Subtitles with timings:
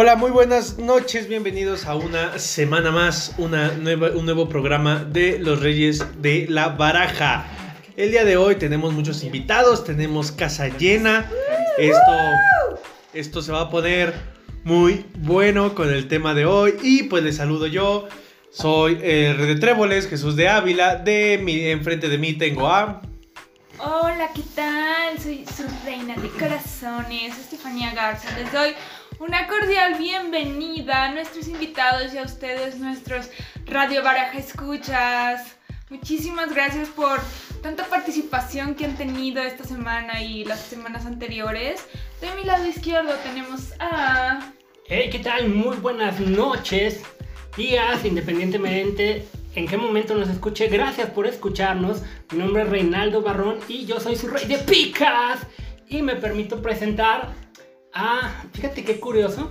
[0.00, 5.40] Hola, muy buenas noches, bienvenidos a una semana más, una nueva, un nuevo programa de
[5.40, 7.46] los Reyes de la Baraja.
[7.96, 11.28] El día de hoy tenemos muchos invitados, tenemos casa llena.
[11.78, 12.12] Esto,
[13.12, 14.14] esto se va a poner
[14.62, 16.76] muy bueno con el tema de hoy.
[16.80, 18.06] Y pues les saludo yo.
[18.52, 20.94] Soy el Rey de Tréboles, Jesús de Ávila.
[20.94, 23.02] De mi, enfrente de mí tengo a.
[23.80, 25.18] Hola, ¿qué tal?
[25.20, 28.28] Soy su reina de corazones, Estefanía Garza.
[28.38, 28.74] Les doy
[29.20, 33.30] una cordial bienvenida a nuestros invitados y a ustedes, nuestros
[33.66, 35.56] Radio Baraja Escuchas.
[35.90, 37.18] Muchísimas gracias por
[37.62, 41.84] tanta participación que han tenido esta semana y las semanas anteriores.
[42.20, 44.52] De mi lado izquierdo tenemos a...
[44.86, 45.48] Hey, ¿qué tal?
[45.48, 47.02] Muy buenas noches,
[47.56, 50.68] días, independientemente en qué momento nos escuche.
[50.68, 52.02] Gracias por escucharnos.
[52.30, 55.40] Mi nombre es Reinaldo Barrón y yo soy su rey de picas.
[55.88, 57.34] Y me permito presentar
[57.98, 58.44] a...
[58.52, 59.50] Fíjate qué curioso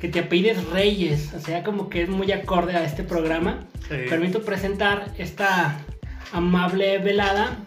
[0.00, 1.32] que te apellides Reyes.
[1.34, 3.66] O sea, como que es muy acorde a este programa.
[3.88, 3.96] Sí.
[4.08, 5.78] Permito presentar esta
[6.32, 7.58] amable velada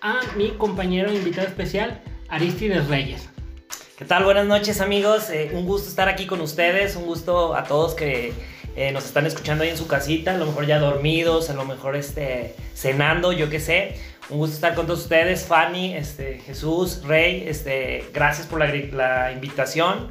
[0.00, 3.28] a mi compañero invitado especial, Aristides Reyes.
[3.96, 4.24] ¿Qué tal?
[4.24, 8.32] Buenas noches amigos, Eh, un gusto estar aquí con ustedes, un gusto a todos que
[8.76, 11.64] eh, nos están escuchando ahí en su casita, a lo mejor ya dormidos, a lo
[11.64, 13.96] mejor este, cenando, yo qué sé.
[14.30, 19.32] Un gusto estar con todos ustedes, Fanny, este, Jesús, Rey, este, gracias por la, la
[19.32, 20.10] invitación.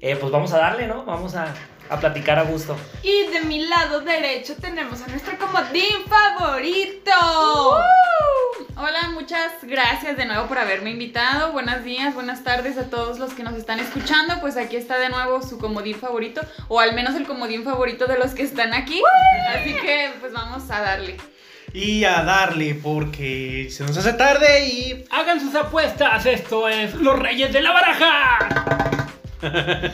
[0.00, 1.04] Eh, pues vamos a darle, ¿no?
[1.04, 1.54] Vamos a,
[1.88, 2.76] a platicar a gusto.
[3.04, 7.12] Y de mi lado derecho tenemos a nuestro comodín favorito.
[8.76, 11.52] Hola, muchas gracias de nuevo por haberme invitado.
[11.52, 14.40] Buenos días, buenas tardes a todos los que nos están escuchando.
[14.40, 18.18] Pues aquí está de nuevo su comodín favorito, o al menos el comodín favorito de
[18.18, 19.00] los que están aquí.
[19.54, 21.16] Así que pues vamos a darle.
[21.74, 27.18] Y a darle porque se nos hace tarde y Hagan sus apuestas, esto es Los
[27.18, 28.38] Reyes de la Baraja.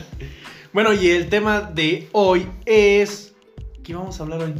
[0.71, 3.33] Bueno, y el tema de hoy es.
[3.83, 4.55] ¿Qué vamos a hablar hoy?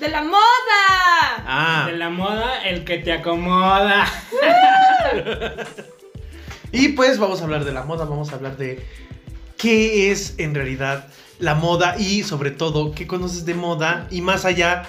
[0.00, 1.44] ¡De la moda!
[1.46, 4.06] Ah, De la moda, el que te acomoda.
[6.72, 8.84] y pues vamos a hablar de la moda, vamos a hablar de
[9.58, 11.06] qué es en realidad
[11.38, 14.84] la moda y sobre todo qué conoces de moda y más allá,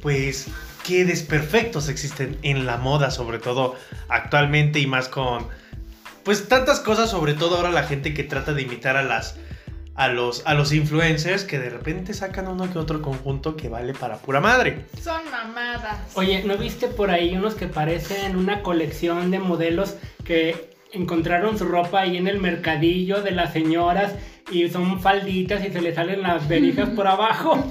[0.00, 0.46] pues
[0.84, 3.76] qué desperfectos existen en la moda, sobre todo
[4.08, 5.46] actualmente y más con
[6.24, 9.36] pues tantas cosas, sobre todo ahora la gente que trata de imitar a las
[9.94, 13.94] a los a los influencers que de repente sacan uno que otro conjunto que vale
[13.94, 14.86] para pura madre.
[15.02, 15.98] Son mamadas.
[16.14, 21.64] Oye, ¿no viste por ahí unos que parecen una colección de modelos que encontraron su
[21.64, 24.14] ropa ahí en el mercadillo de las señoras
[24.50, 27.68] y son falditas y se le salen las verijas por abajo?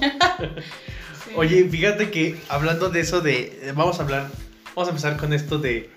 [1.36, 3.72] Oye, fíjate que hablando de eso de.
[3.74, 4.26] Vamos a hablar.
[4.74, 5.90] Vamos a empezar con esto de.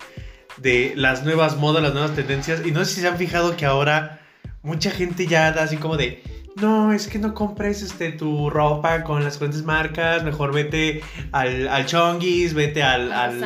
[0.57, 2.61] De las nuevas modas, las nuevas tendencias.
[2.65, 4.21] Y no sé si se han fijado que ahora
[4.61, 6.21] mucha gente ya da así como de.
[6.55, 10.23] No, es que no compres este, tu ropa con las cuentas marcas.
[10.23, 11.01] Mejor vete
[11.31, 13.11] al, al Chonguis, vete al.
[13.11, 13.39] Al-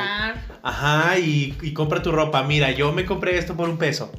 [0.62, 2.44] ajá, y, y compra tu ropa.
[2.44, 4.12] Mira, yo me compré esto por un peso.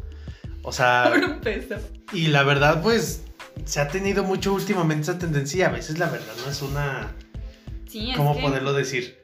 [0.62, 1.09] O sea.
[1.11, 1.77] Por un peso.
[2.12, 3.25] Y la verdad, pues.
[3.65, 5.67] Se ha tenido mucho últimamente esa tendencia.
[5.67, 7.12] A veces la verdad no es una.
[7.88, 9.19] Sí, es ¿Cómo que- poderlo decir?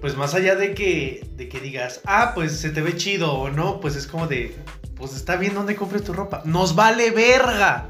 [0.00, 3.50] Pues más allá de que, de que digas, ah, pues se te ve chido o
[3.50, 4.54] no, pues es como de,
[4.96, 6.42] pues está bien dónde compres tu ropa.
[6.44, 7.88] Nos vale verga.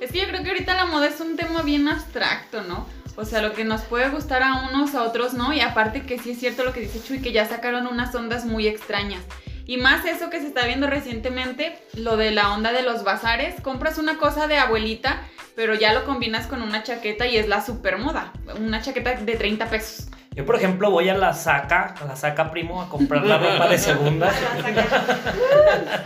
[0.00, 2.86] Es que yo creo que ahorita la moda es un tema bien abstracto, ¿no?
[3.16, 5.52] O sea, lo que nos puede gustar a unos, a otros no.
[5.52, 8.44] Y aparte que sí es cierto lo que dice Chuy, que ya sacaron unas ondas
[8.44, 9.22] muy extrañas.
[9.66, 13.60] Y más eso que se está viendo recientemente, lo de la onda de los bazares.
[13.62, 15.22] Compras una cosa de abuelita,
[15.56, 18.32] pero ya lo combinas con una chaqueta y es la super moda.
[18.58, 20.08] Una chaqueta de 30 pesos.
[20.32, 23.68] Yo, por ejemplo, voy a la saca, a la saca primo, a comprar la ropa
[23.68, 24.32] de segunda.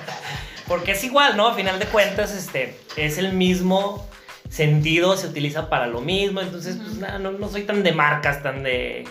[0.69, 1.49] Porque es igual, ¿no?
[1.49, 4.07] A final de cuentas, este, es el mismo
[4.51, 6.43] sentido, se utiliza para lo mismo.
[6.43, 9.09] Entonces, pues nada, no, no soy tan de marcas, tan de.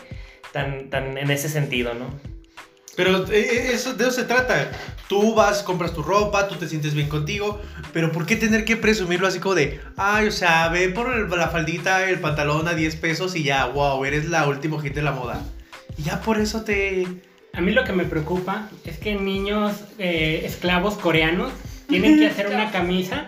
[0.54, 2.37] tan, tan en ese sentido, ¿no?
[2.98, 4.72] Pero eh, eh, eso, de eso se trata.
[5.08, 7.62] Tú vas, compras tu ropa, tú te sientes bien contigo,
[7.94, 11.48] pero ¿por qué tener que presumirlo así como de, ay, o sea, ve por la
[11.48, 15.12] faldita, el pantalón a 10 pesos y ya, wow, eres la última hit de la
[15.12, 15.42] moda?
[15.98, 17.08] Y ya por eso te...
[17.54, 21.52] A mí lo que me preocupa es que niños eh, esclavos coreanos
[21.88, 23.28] tienen que hacer una camisa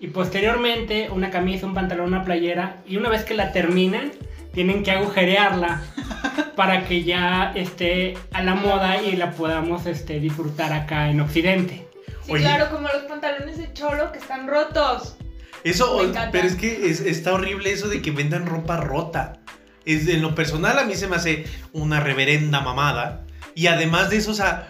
[0.00, 4.10] y posteriormente una camisa, un pantalón, una playera y una vez que la terminan
[4.52, 5.82] tienen que agujerearla
[6.56, 11.88] para que ya esté a la moda y la podamos este, disfrutar acá en Occidente.
[12.24, 12.42] Sí, Oye.
[12.42, 15.16] claro, como los pantalones de cholo que están rotos.
[15.64, 16.00] Eso,
[16.32, 19.40] pero es que es- está horrible eso de que vendan ropa rota.
[19.84, 23.26] Es, en lo personal a mí se me hace una reverenda mamada.
[23.54, 24.68] Y además de eso, o sea,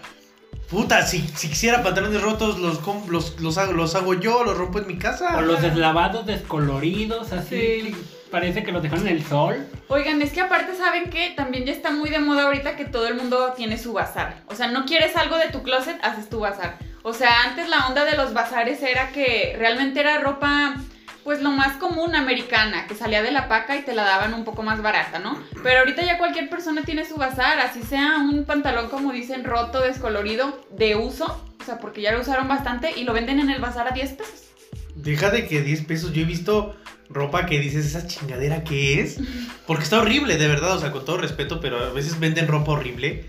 [0.70, 2.80] Puta, si, si quisiera pantalones rotos, los,
[3.10, 5.36] los, los, hago, los hago yo, los rompo en mi casa.
[5.36, 7.92] O los deslavados descoloridos, así.
[7.92, 7.94] Sí.
[8.32, 9.68] Parece que los dejaron en el sol.
[9.88, 13.06] Oigan, es que aparte saben que también ya está muy de moda ahorita que todo
[13.06, 14.36] el mundo tiene su bazar.
[14.46, 16.78] O sea, no quieres algo de tu closet, haces tu bazar.
[17.02, 20.76] O sea, antes la onda de los bazares era que realmente era ropa,
[21.24, 24.44] pues lo más común americana, que salía de la paca y te la daban un
[24.44, 25.38] poco más barata, ¿no?
[25.62, 29.82] Pero ahorita ya cualquier persona tiene su bazar, así sea un pantalón como dicen roto,
[29.82, 31.44] descolorido, de uso.
[31.60, 34.12] O sea, porque ya lo usaron bastante y lo venden en el bazar a 10
[34.14, 34.51] pesos.
[34.94, 36.12] Deja de que 10 pesos.
[36.12, 36.76] Yo he visto
[37.08, 39.18] ropa que dices, ¿esa chingadera qué es?
[39.66, 42.72] Porque está horrible, de verdad, o sea, con todo respeto, pero a veces venden ropa
[42.72, 43.26] horrible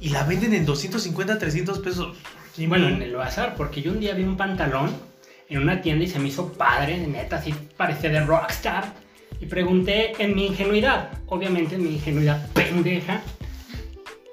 [0.00, 2.16] y la venden en 250, 300 pesos.
[2.56, 4.90] Y bueno, en el bazar, porque yo un día vi un pantalón
[5.48, 8.94] en una tienda y se me hizo padre, neta, así parecía de rockstar.
[9.40, 13.22] Y pregunté en mi ingenuidad, obviamente en mi ingenuidad pendeja,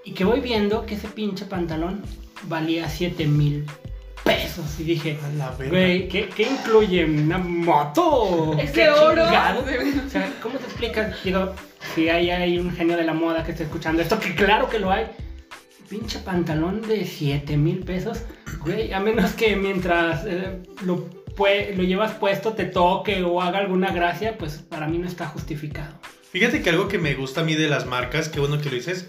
[0.03, 2.01] y que voy viendo que ese pinche pantalón
[2.44, 3.65] valía 7 mil
[4.27, 4.79] pesos.
[4.79, 5.69] Y dije, A la verga.
[5.71, 7.06] güey, ¿qué, qué incluye?
[7.06, 8.56] ¿Una moto?
[8.59, 9.24] Es ¿Qué de oro.
[10.06, 11.24] O sea, ¿cómo te explicas?
[11.24, 11.53] Digo,
[11.95, 14.79] si hay, hay un genio de la moda que esté escuchando esto, que claro que
[14.79, 15.06] lo hay.
[15.89, 18.24] Pinche pantalón de 7 mil pesos.
[18.59, 21.07] Güey, a menos que mientras eh, lo,
[21.38, 25.94] lo llevas puesto te toque o haga alguna gracia, pues para mí no está justificado.
[26.31, 28.75] Fíjate que algo que me gusta a mí de las marcas, qué bueno que lo
[28.75, 29.07] dices,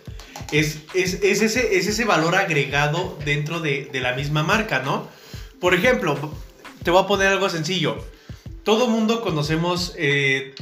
[0.52, 5.08] es, es, es ese, es ese valor agregado dentro de, de la misma marca, ¿no?
[5.60, 6.16] Por ejemplo,
[6.84, 7.98] te voy a poner algo sencillo.
[8.62, 10.54] Todo mundo conocemos eh,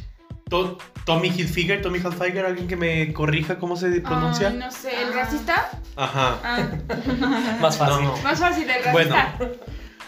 [0.48, 4.48] To- Tommy Hilfiger, Tommy Hilfiger, alguien que me corrija cómo se pronuncia.
[4.48, 5.12] Ay, no sé, ¿el Ah.
[5.14, 5.80] racista?
[5.94, 6.38] Ajá.
[6.42, 6.68] Ah,
[7.60, 8.04] Más fácil.
[8.04, 8.16] No.
[8.22, 9.48] más fácil, el Bueno, racista.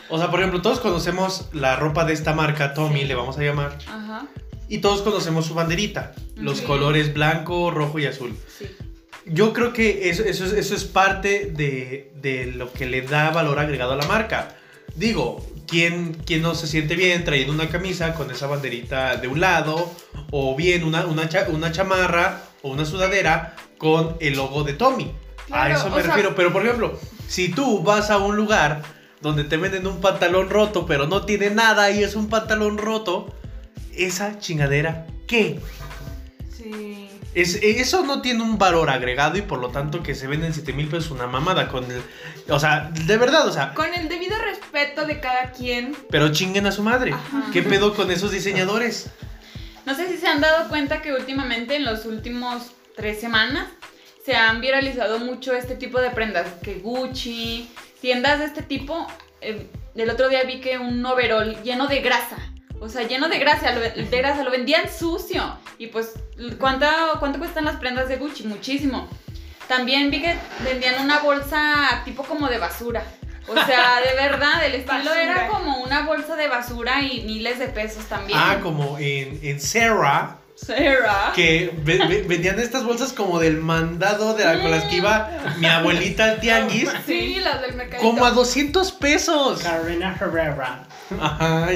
[0.08, 3.06] o sea, por ejemplo, todos conocemos la ropa de esta marca, Tommy, Sí.
[3.06, 3.78] le vamos a llamar.
[3.86, 4.26] Ajá,
[4.68, 8.36] Y todos conocemos su banderita, los colores blanco, rojo y azul.
[8.58, 8.66] sí.
[9.30, 13.30] Yo creo que eso, eso, es- eso es parte de, de lo que le da
[13.30, 14.56] valor agregado a la marca.
[14.94, 19.40] Digo, ¿quién, quién no se siente bien trayendo una camisa con esa banderita de un
[19.40, 19.92] lado?
[20.30, 25.12] O bien una, una, cha- una chamarra o una sudadera con el logo de Tommy.
[25.46, 26.34] Claro, a eso me sea- refiero.
[26.34, 28.82] Pero por ejemplo, si tú vas a un lugar
[29.20, 33.34] donde te venden un pantalón roto, pero no tiene nada y es un pantalón roto,
[33.98, 35.60] esa chingadera, ¿qué?
[36.56, 37.08] Sí.
[37.34, 40.72] Es, eso no tiene un valor agregado y por lo tanto que se venden 7
[40.72, 42.02] mil pesos una mamada con el...
[42.48, 46.66] O sea, de verdad, o sea, Con el debido respeto de cada quien, pero chinguen
[46.66, 47.12] a su madre.
[47.12, 47.44] Ajá.
[47.52, 49.10] ¿Qué pedo con esos diseñadores?
[49.84, 53.68] no sé si se han dado cuenta que últimamente en los últimos tres semanas
[54.24, 57.70] se han viralizado mucho este tipo de prendas, que Gucci,
[58.02, 59.06] tiendas de este tipo.
[59.40, 62.36] eh, el otro día vi que un overol lleno de grasa.
[62.80, 65.58] O sea, lleno de grasa, lo, de grasa, lo vendían sucio.
[65.78, 66.14] Y pues,
[66.58, 66.86] ¿cuánto,
[67.18, 68.44] ¿cuánto cuestan las prendas de Gucci?
[68.44, 69.08] Muchísimo.
[69.66, 70.34] También vi que
[70.64, 73.04] vendían una bolsa tipo como de basura.
[73.48, 75.22] O sea, de verdad, el estilo Basura.
[75.22, 78.38] era como una bolsa de basura y miles de pesos también.
[78.40, 81.32] Ah, como en, en Sarah, Sarah.
[81.34, 85.30] que ve- ve- vendían estas bolsas como del mandado de la- con las que iba
[85.58, 88.06] mi abuelita al tianguis, Sí, las del mercadito.
[88.08, 89.60] como a 200 pesos.
[89.62, 90.86] Carolina Herrera.
[91.20, 91.68] Ajá,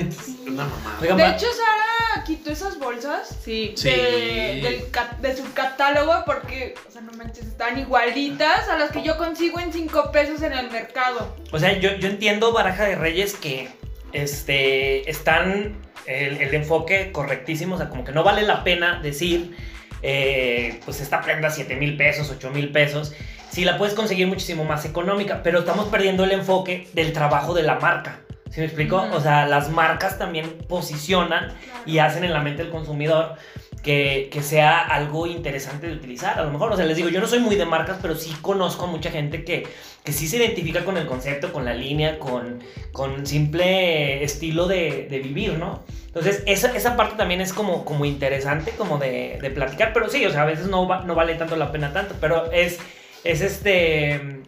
[0.46, 0.98] una mamada.
[1.00, 3.72] Oigan, De hecho, Sara quitó esas bolsas Sí.
[3.76, 3.88] Sí.
[3.88, 8.90] de, del ca- de su catálogo porque, o sea, no manches, están igualitas a las
[8.90, 11.34] que yo consigo en 5 pesos en el mercado.
[11.50, 13.70] O sea, yo, yo entiendo, Baraja de Reyes, que
[14.12, 15.76] este, están
[16.06, 17.76] el, el enfoque correctísimo.
[17.76, 19.56] O sea, como que no vale la pena decir,
[20.02, 23.14] eh, pues esta prenda 7 mil pesos, 8 mil pesos.
[23.50, 27.62] Si la puedes conseguir muchísimo más económica, pero estamos perdiendo el enfoque del trabajo de
[27.62, 28.20] la marca.
[28.50, 29.06] ¿Sí me explico?
[29.12, 31.48] O sea, las marcas también posicionan
[31.86, 33.36] y hacen en la mente del consumidor
[33.82, 36.38] que, sea algo interesante de utilizar.
[36.38, 38.34] A lo mejor, o sea, les digo, yo no soy muy de marcas, pero sí
[38.40, 39.66] conozco a mucha gente que,
[40.04, 42.60] que sí se identifica con el concepto, con la línea, con,
[42.92, 45.82] con simple estilo de, de vivir, ¿no?
[46.06, 50.24] Entonces, esa, esa parte también es como, como interesante, como de, de platicar, pero sí,
[50.26, 52.78] o sea, a veces no, no vale tanto la pena tanto, pero es,
[53.24, 54.41] es este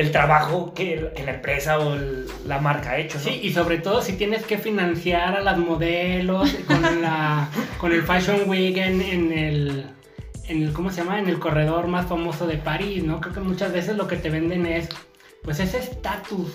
[0.00, 3.24] el trabajo que, que la empresa o el- la marca ha hecho, ¿no?
[3.24, 8.02] Sí, y sobre todo si tienes que financiar a las modelos con, la, con el
[8.02, 9.86] Fashion Week en, en el,
[10.46, 11.18] en el, ¿cómo se llama?
[11.18, 13.20] En el corredor más famoso de París, ¿no?
[13.20, 14.88] Creo que muchas veces lo que te venden es,
[15.42, 16.52] pues, ese estatus.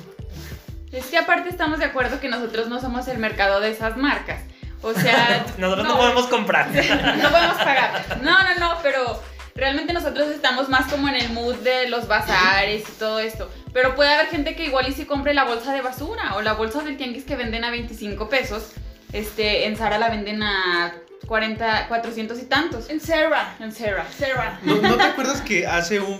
[0.91, 4.41] Es que aparte estamos de acuerdo que nosotros no somos el mercado de esas marcas.
[4.81, 6.67] O sea, Nosotros no, podemos comprar.
[7.21, 8.19] no podemos pagar.
[8.21, 9.19] No, no, no, pero
[9.55, 13.49] realmente nosotros estamos más como en el mood de los bazares y todo esto.
[13.73, 16.53] Pero puede haber gente que igual y si compre la bolsa de basura o la
[16.53, 18.71] bolsa del tianguis que venden a 25 pesos.
[19.11, 20.93] Este, en Zara la venden a
[21.27, 22.89] 40, 400 y tantos.
[22.89, 23.55] En Sarah.
[23.59, 24.07] En Zara.
[24.17, 24.59] Sarah.
[24.63, 26.19] ¿No, no te acuerdas que hace un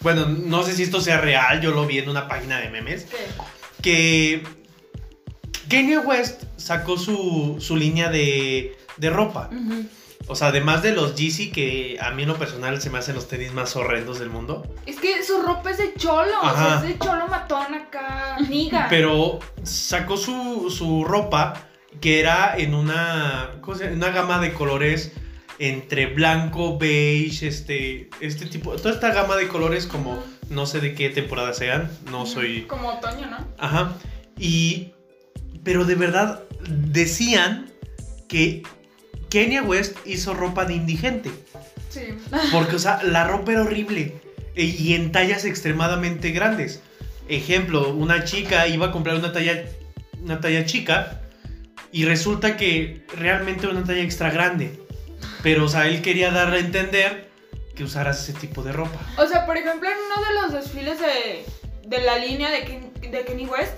[0.00, 3.06] Bueno, no sé si esto sea real, yo lo vi en una página de memes.
[3.82, 4.42] ¿Qué?
[4.42, 4.42] Que
[5.68, 9.50] Kanye West sacó su, su línea de, de ropa.
[10.28, 13.14] O sea, además de los Yeezy, que a mí en lo personal se me hacen
[13.14, 14.66] los tenis más horrendos del mundo.
[14.86, 18.86] Es que su ropa es de cholo, o sea, es de cholo matón acá, niga.
[18.90, 21.54] Pero sacó su, su ropa
[22.00, 23.96] que era en una, ¿cómo se llama?
[23.96, 25.12] una gama de colores
[25.58, 30.94] entre blanco, beige, este, este tipo, toda esta gama de colores como no sé de
[30.94, 32.62] qué temporada sean, no soy...
[32.62, 33.38] Como otoño, ¿no?
[33.58, 33.94] Ajá.
[34.38, 34.92] Y,
[35.62, 37.70] pero de verdad decían
[38.28, 38.62] que
[39.32, 41.30] Kanye West hizo ropa de indigente.
[41.88, 42.02] Sí.
[42.52, 44.14] Porque, o sea, la ropa era horrible.
[44.54, 46.80] e- Y en tallas extremadamente grandes.
[47.28, 49.64] Ejemplo, una chica iba a comprar una talla,
[50.22, 51.20] una talla chica.
[51.92, 54.78] Y resulta que realmente era una talla extra grande.
[55.42, 57.30] Pero, o sea, él quería darle a entender
[57.76, 58.98] que usaras ese tipo de ropa.
[59.18, 61.44] O sea, por ejemplo, en uno de los desfiles de,
[61.86, 63.72] de la línea de, Ken- de Kenny West,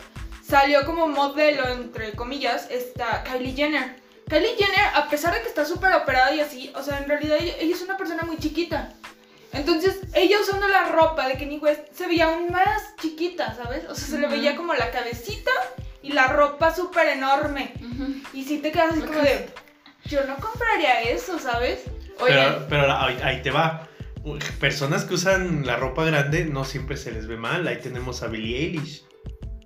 [0.47, 3.97] salió como modelo, entre comillas, esta Kylie Jenner.
[4.29, 7.37] Kylie Jenner, a pesar de que está súper operada y así, o sea, en realidad
[7.41, 8.93] ella, ella es una persona muy chiquita.
[9.53, 13.85] Entonces, ella usando la ropa de Kenny West se veía aún más chiquita, ¿sabes?
[13.89, 15.53] O sea, se le veía como la cabecita
[16.03, 17.73] y la ropa súper enorme.
[18.33, 19.49] Y sí te quedas así como de,
[20.07, 21.83] yo no compraría eso, ¿sabes?
[22.19, 23.89] Pero, pero ahí, ahí te va.
[24.59, 27.69] Personas que usan la ropa grande no siempre se les ve mal.
[27.69, 29.05] Ahí tenemos a Billie Eilish.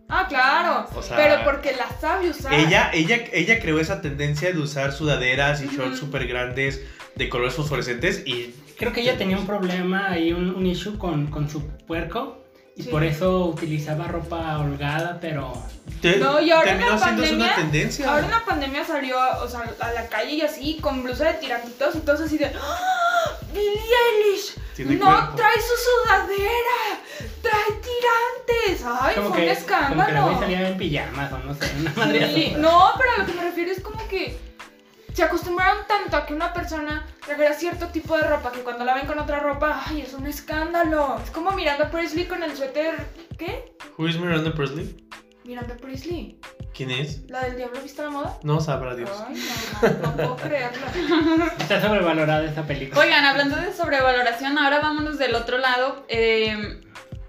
[0.08, 0.86] Ah, claro.
[0.94, 2.54] O sea, pero porque la sabe usar.
[2.54, 6.80] Ella, ella, ella creó esa tendencia de usar sudaderas y shorts súper grandes
[7.14, 11.26] de colores fosforescentes y Creo que ella tenía un problema ahí, un, un issue con,
[11.32, 12.44] con su puerco.
[12.76, 12.90] Y Sí.
[12.90, 15.52] por eso utilizaba ropa holgada, pero
[16.00, 18.08] te- No, y ahora en terminó la siendo pandemia, una tendencia.
[18.08, 21.34] ahora en la pandemia salió, o sea, a la calle y así, con blusa de
[21.34, 23.32] tirantitos y todo así de ¡Ah!
[23.52, 24.54] Billie Eilish,
[24.86, 25.36] Tiene no cuerpo.
[25.36, 27.00] trae su sudadera,
[27.42, 28.86] trae tirantes.
[29.00, 30.24] Ay, como fue que, un como que la escándalo.
[30.26, 32.54] güey salía en pijamas o no sé, una madre Sí, así.
[32.58, 34.38] no, pero a lo que me refiero es como que
[35.12, 38.94] se acostumbraron tanto a que una persona trajera cierto tipo de ropa que cuando la
[38.94, 41.20] ven con otra ropa, ay, es un escándalo.
[41.24, 42.94] Es como Miranda Presley con el suéter,
[43.36, 43.74] ¿qué?
[43.96, 45.07] Who is Miranda Presley?
[45.48, 46.38] Miranda Presley,
[46.74, 47.22] ¿Quién es?
[47.30, 48.38] la del diablo viste la moda.
[48.42, 49.08] No sabrá Dios.
[49.26, 49.34] Ay,
[49.82, 50.86] no, no, no puedo creerlo.
[51.58, 53.00] Está sobrevalorada esa película.
[53.00, 56.04] Oigan, hablando de sobrevaloración, ahora vámonos del otro lado.
[56.08, 56.82] Eh,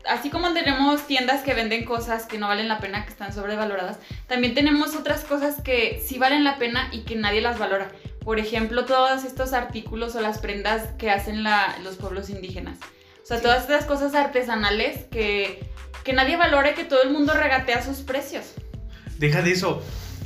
[0.05, 3.99] así como tenemos tiendas que venden cosas que no valen la pena, que están sobrevaloradas,
[4.27, 7.89] también tenemos otras cosas que sí valen la pena y que nadie las valora.
[8.25, 12.79] Por ejemplo, todos estos artículos o las prendas que hacen la- los pueblos indígenas.
[13.29, 15.63] O sea, todas estas cosas artesanales que,
[16.03, 18.55] que nadie valora y que todo el mundo regatea sus precios.
[19.19, 19.83] Deja de eso.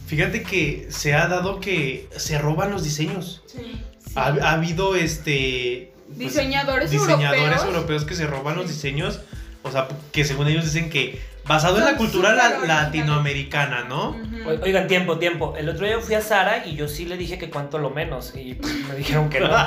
[0.07, 3.41] Fíjate que se ha dado que se roban los diseños.
[3.48, 3.81] Sí.
[4.15, 5.91] Ha, ha habido este.
[6.07, 7.65] pues, Diseñadores, diseñadores europeos.
[7.65, 9.19] europeos que se roban los diseños.
[9.63, 14.15] O sea, que según ellos dicen que basado en la cultura la- latinoamericana, ¿no?
[14.63, 15.55] Oigan, tiempo, tiempo.
[15.57, 18.31] El otro día fui a Sara y yo sí le dije que cuánto lo menos.
[18.33, 19.50] Y pues, me dijeron que no.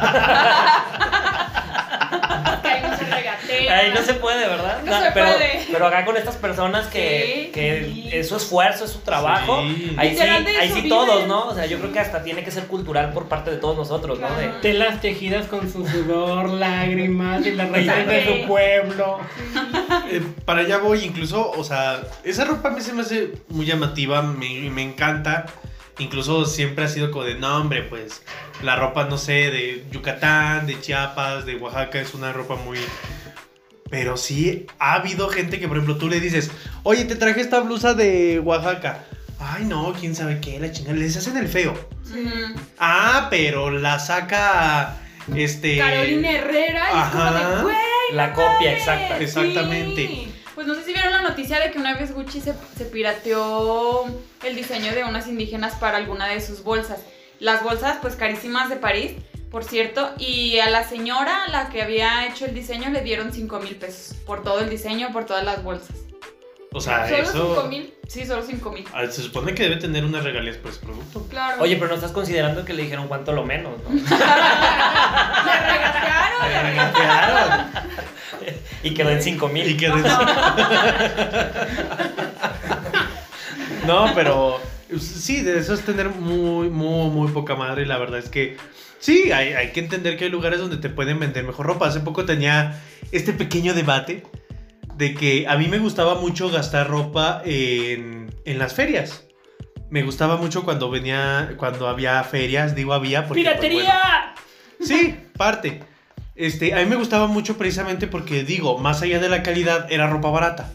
[2.62, 3.78] Que ahí no se regatea.
[3.78, 4.78] Ahí no se puede, ¿verdad?
[4.84, 5.66] No se pero, puede.
[5.72, 8.08] pero acá con estas personas que, Sí, que sí.
[8.12, 9.60] es su esfuerzo, es su trabajo.
[9.62, 9.94] Sí.
[9.96, 11.46] Ahí sí, ahí sí todos, ¿no?
[11.48, 14.18] O sea, yo creo que hasta tiene que ser cultural por parte de todos nosotros,
[14.18, 14.28] ¿no?
[14.36, 14.60] De- Claro.
[14.60, 19.18] Telas tejidas con su sudor, lágrimas y las raíces de su pueblo.
[20.10, 23.66] Eh, para allá voy, incluso, o sea, esa ropa a mí se me hace muy
[23.66, 25.46] llamativa, me, me encanta.
[25.98, 28.22] Incluso siempre ha sido como de, no, hombre, pues
[28.62, 32.78] la ropa, no sé, de Yucatán, de Chiapas, de Oaxaca, es una ropa muy...
[33.88, 36.50] Pero sí, ha habido gente que, por ejemplo, tú le dices,
[36.82, 39.04] oye, te traje esta blusa de Oaxaca.
[39.38, 41.74] Ay, no, quién sabe qué, la chingada, les hacen el feo.
[42.78, 44.96] Ah, pero la saca,
[45.34, 45.78] este...
[45.78, 47.56] Carolina Herrera y es como Ajá.
[47.56, 47.76] de, güey.
[48.12, 49.18] La copia exacta.
[49.18, 50.06] Exactamente.
[50.06, 50.32] Sí.
[50.56, 52.54] Pues no sé si vieron la noticia de que una vez Gucci se,
[52.86, 54.06] pirateó
[54.42, 57.00] el diseño de unas indígenas para alguna de sus bolsas.
[57.40, 59.12] Las bolsas, pues carísimas de París,
[59.50, 63.60] por cierto, y a la señora, la que había hecho el diseño, le dieron 5
[63.60, 65.94] mil pesos por todo el diseño, por todas las bolsas.
[66.76, 67.54] O sea, Solo eso...
[67.54, 67.94] 5 mil.
[68.06, 68.84] Sí, solo 5 mil.
[68.92, 71.26] Ah, Se supone que debe tener unas regalías por ese producto.
[71.30, 71.62] Claro.
[71.62, 73.88] Oye, pero no estás considerando que le dijeron cuánto lo menos, ¿no?
[73.88, 74.00] me
[75.62, 76.52] regatearon.
[76.52, 77.66] Me regatearon.
[78.82, 79.76] Y quedó en 5 Y mil.
[79.78, 79.88] que
[83.86, 84.60] No, pero
[85.00, 87.84] sí, de eso es tener muy, muy, muy poca madre.
[87.84, 88.58] Y la verdad es que
[88.98, 91.86] sí, hay, hay que entender que hay lugares donde te pueden vender mejor ropa.
[91.86, 92.78] Hace poco tenía
[93.12, 94.24] este pequeño debate
[94.96, 99.24] de que a mí me gustaba mucho gastar ropa en, en las ferias.
[99.90, 103.42] Me gustaba mucho cuando venía, cuando había ferias, digo había porque...
[103.44, 104.34] pues, bueno, ¡Piratería!
[104.80, 105.80] Sí, parte.
[106.34, 110.06] Este, a mí me gustaba mucho precisamente porque, digo, más allá de la calidad, era
[110.08, 110.72] ropa barata.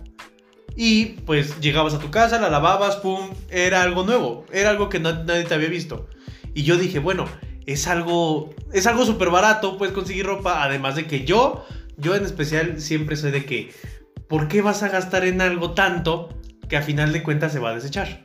[0.75, 4.99] Y pues llegabas a tu casa, la lavabas, pum, era algo nuevo, era algo que
[4.99, 6.07] no- nadie te había visto.
[6.53, 7.25] Y yo dije, bueno,
[7.65, 11.65] es algo, es algo súper barato, puedes conseguir ropa, además de que yo,
[11.97, 13.71] yo en especial siempre soy de que,
[14.31, 16.29] ¿por qué vas a gastar en algo tanto
[16.69, 18.21] que a final de cuentas se va a desechar?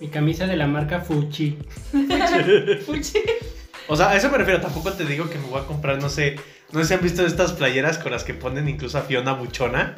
[0.00, 1.58] Mi camisa de la marca Fuchi.
[2.86, 3.18] Fuchi.
[3.88, 6.08] O sea, a eso me refiero, tampoco te digo que me voy a comprar, no
[6.08, 6.36] sé,
[6.70, 9.96] no sé si han visto estas playeras con las que ponen incluso a Fiona Buchona,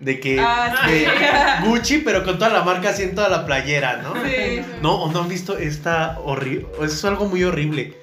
[0.00, 1.66] de que Ah, de sí.
[1.66, 4.14] Gucci, pero con toda la marca así en toda la playera, ¿no?
[4.24, 4.62] Sí.
[4.80, 7.94] No, o no han visto esta horrible, es algo muy horrible.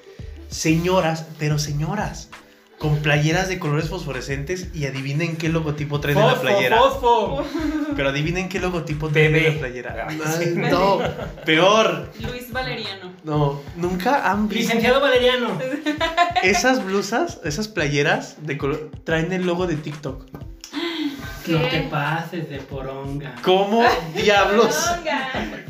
[0.49, 2.29] Señoras, pero señoras,
[2.81, 6.77] con playeras de colores fosforescentes y adivinen qué logotipo traen en la playera.
[6.79, 7.45] fosfo.
[7.95, 10.07] Pero adivinen qué logotipo traen en la playera.
[10.09, 10.53] Ay, Ay, sí.
[10.55, 10.99] no,
[11.45, 12.11] peor.
[12.19, 13.13] Luis Valeriano.
[13.23, 15.59] No, nunca han visto Licenciado Valeriano.
[16.41, 20.25] esas blusas, esas playeras de color traen el logo de TikTok.
[21.47, 21.67] No ¿Qué?
[21.69, 23.35] te pases de poronga.
[23.43, 23.83] ¿Cómo
[24.15, 24.75] diablos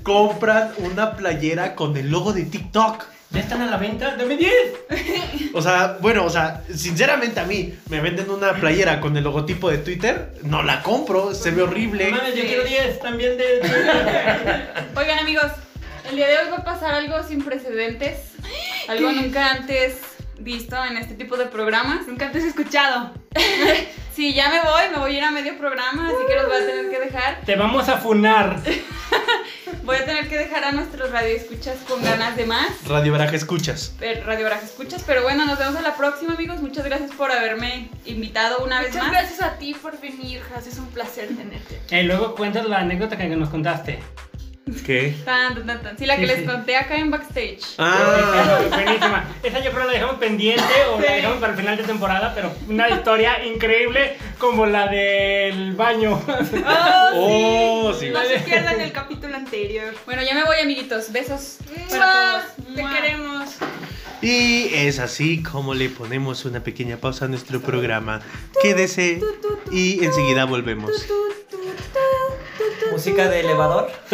[0.04, 3.04] compran una playera con el logo de TikTok?
[3.32, 4.16] ¿Ya están a la venta?
[4.18, 4.52] ¡Dame 10!
[5.54, 9.70] O sea, bueno, o sea, sinceramente a mí me venden una playera con el logotipo
[9.70, 12.10] de Twitter, no la compro, se ve horrible.
[12.10, 13.62] mames, yo quiero 10 también de.
[14.96, 15.52] Oigan amigos,
[16.10, 18.34] el día de hoy va a pasar algo sin precedentes,
[18.88, 19.98] algo nunca antes
[20.40, 22.08] visto en este tipo de programas.
[22.08, 23.12] Nunca antes he escuchado.
[24.14, 26.58] Sí, ya me voy, me voy a ir a medio programa, así que los voy
[26.62, 27.42] a tener que dejar.
[27.46, 28.60] Te vamos a funar.
[29.84, 32.68] Voy a tener que dejar a nuestros radioescuchas con ganas de más.
[32.88, 33.94] Radio Baraja escuchas.
[34.00, 36.62] eh, Radio Baraja Escuchas, pero bueno, nos vemos a la próxima amigos.
[36.62, 39.12] Muchas gracias por haberme invitado una vez Muchas más.
[39.12, 40.68] gracias a ti por venir, Jas.
[40.68, 41.82] Es un placer tenerte.
[41.90, 44.00] Eh, luego cuentas la anécdota que nos contaste.
[44.86, 45.16] ¿Qué?
[45.26, 45.98] Tan, tan, tan, tan.
[45.98, 46.46] Sí, la que Sí, les sí.
[46.46, 47.60] conté acá en backstage.
[47.78, 49.26] Ah, Buenísima.
[49.44, 50.64] Esa yo creo la dejamos pendiente
[50.94, 55.74] o la dejamos para el final de temporada, pero una historia increíble como la del
[55.74, 56.22] baño.
[57.14, 58.10] oh, sí.
[58.12, 59.94] No se pierdan el capítulo anterior.
[60.06, 61.12] Bueno, ya me voy, amiguitos.
[61.12, 61.88] Besos ¡Mua!
[62.00, 62.76] para todos.
[62.76, 62.94] Te ¡Mua!
[62.96, 63.50] queremos.
[64.22, 68.22] Y es así como le ponemos una pequeña pausa a nuestro programa.
[68.62, 69.20] Quédese
[69.72, 70.92] y enseguida volvemos.
[72.92, 73.90] Música de elevador.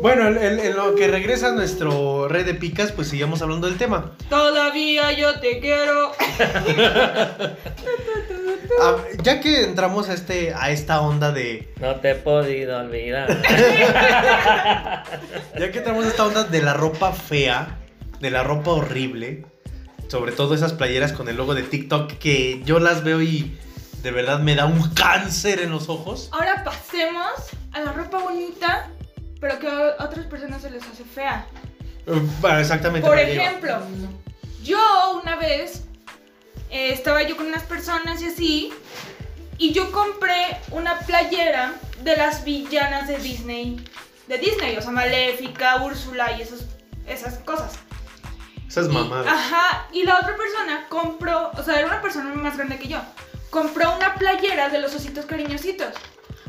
[0.00, 3.76] Bueno, en, en- en lo que regresa nuestro red de picas, pues sigamos hablando del
[3.78, 4.10] tema.
[4.28, 6.10] Todavía yo te quiero.
[8.80, 13.28] Ah, ya que entramos a este a esta onda de No te he podido olvidar.
[15.58, 17.78] ya que entramos a esta onda de la ropa fea,
[18.20, 19.44] de la ropa horrible,
[20.08, 23.58] sobre todo esas playeras con el logo de TikTok que yo las veo y
[24.02, 26.28] de verdad me da un cáncer en los ojos.
[26.32, 27.30] Ahora pasemos
[27.72, 28.88] a la ropa bonita,
[29.40, 31.46] pero que a otras personas se les hace fea.
[32.06, 33.06] Eh, bueno, exactamente.
[33.08, 33.80] Por ejemplo,
[34.62, 35.84] yo una vez
[36.70, 38.72] eh, estaba yo con unas personas y así,
[39.58, 43.84] y yo compré una playera de las villanas de Disney.
[44.26, 46.64] De Disney, o sea, Maléfica, Úrsula y esos,
[47.06, 47.72] esas cosas.
[48.66, 49.26] esas Y- mamadas.
[49.32, 52.98] Ajá, y la otra persona compró, o sea, era una persona más grande que yo,
[53.52, 55.92] compró una playera de los ositos cariñositos.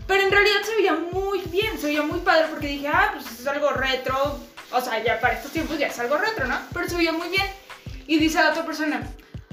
[0.07, 3.39] Pero en realidad se veía muy bien, se veía muy padre porque dije, ah, pues
[3.41, 4.39] es algo retro.
[4.71, 6.57] O sea, ya para estos tiempos ya es algo retro, ¿no?
[6.73, 7.45] Pero se veía muy bien.
[8.07, 9.03] Y dice la otra persona,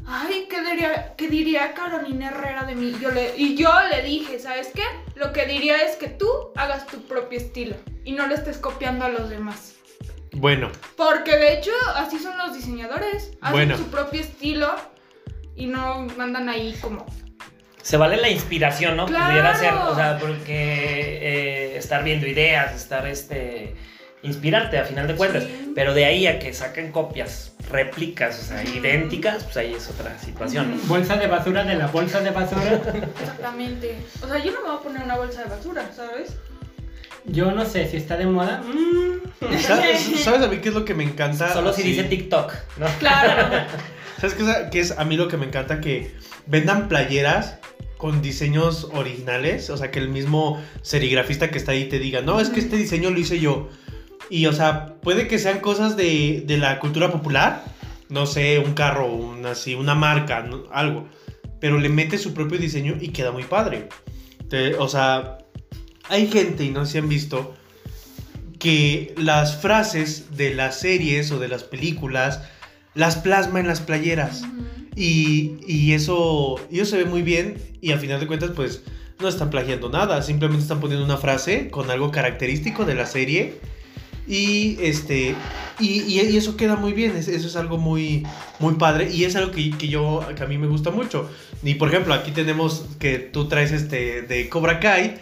[0.07, 2.97] ay, ¿qué diría, qué diría Carolina Herrera de mí?
[3.01, 4.85] Yo le, y yo le dije, ¿sabes qué?
[5.17, 9.07] Lo que diría es que tú hagas tu propio estilo y no le estés copiando
[9.07, 9.75] a los demás.
[10.33, 13.33] Bueno, Porque de hecho, así son los diseñadores.
[13.41, 13.77] Hacen Bueno.
[13.77, 14.73] su propio estilo
[15.57, 17.05] y no mandan ahí como.
[17.83, 19.07] Se vale la inspiración, ¿no?
[19.07, 19.27] Claro.
[19.27, 23.75] Pudiera ser, o sea, porque eh, estar viendo ideas, estar este.
[24.23, 25.45] inspirarte a final de cuentas.
[25.45, 25.73] Sí.
[25.75, 30.19] Pero de ahí a que saquen copias, réplicas, o sea, idénticas, pues ahí es otra
[30.19, 30.83] situación, ¿no?
[30.85, 32.81] Bolsa de basura de la bolsa de basura.
[33.21, 33.97] Exactamente.
[34.23, 36.37] O sea, yo no me voy a poner una bolsa de basura, ¿sabes?
[37.25, 38.63] Yo no sé si está de moda.
[38.63, 39.21] Mm.
[39.63, 41.53] ¿sabes, sabes a mí qué es lo que me encanta?
[41.53, 42.87] Solo si dice TikTok, ¿no?
[42.99, 43.67] Claro.
[44.21, 45.81] ¿Sabes qué es, qué es a mí lo que me encanta?
[45.81, 46.15] Que
[46.51, 47.59] vendan playeras
[47.97, 49.71] con diseños originales.
[49.71, 52.77] O sea, que el mismo serigrafista que está ahí te diga, no, es que este
[52.77, 53.69] diseño lo hice yo.
[54.29, 57.65] Y, o sea, puede que sean cosas de, de la cultura popular.
[58.09, 61.09] No sé, un carro, un, así, una marca, algo.
[61.61, 63.89] Pero le mete su propio diseño y queda muy padre.
[64.79, 65.39] O sea,
[66.09, 67.55] hay gente, y no si han visto,
[68.59, 72.43] que las frases de las series o de las películas
[72.95, 74.43] las plasma en las playeras.
[74.97, 78.83] Y, y eso, y eso se ve muy bien y al final de cuentas pues
[79.21, 83.55] no están plagiando nada, simplemente están poniendo una frase con algo característico de la serie
[84.27, 85.35] Y este
[85.81, 88.25] y, y- y eso queda muy bien, es- eso es algo muy,
[88.59, 91.29] muy padre y es algo que, que yo, que a mí me gusta mucho.
[91.63, 95.17] Y por ejemplo, aquí tenemos que tú traes este de Cobra Kai,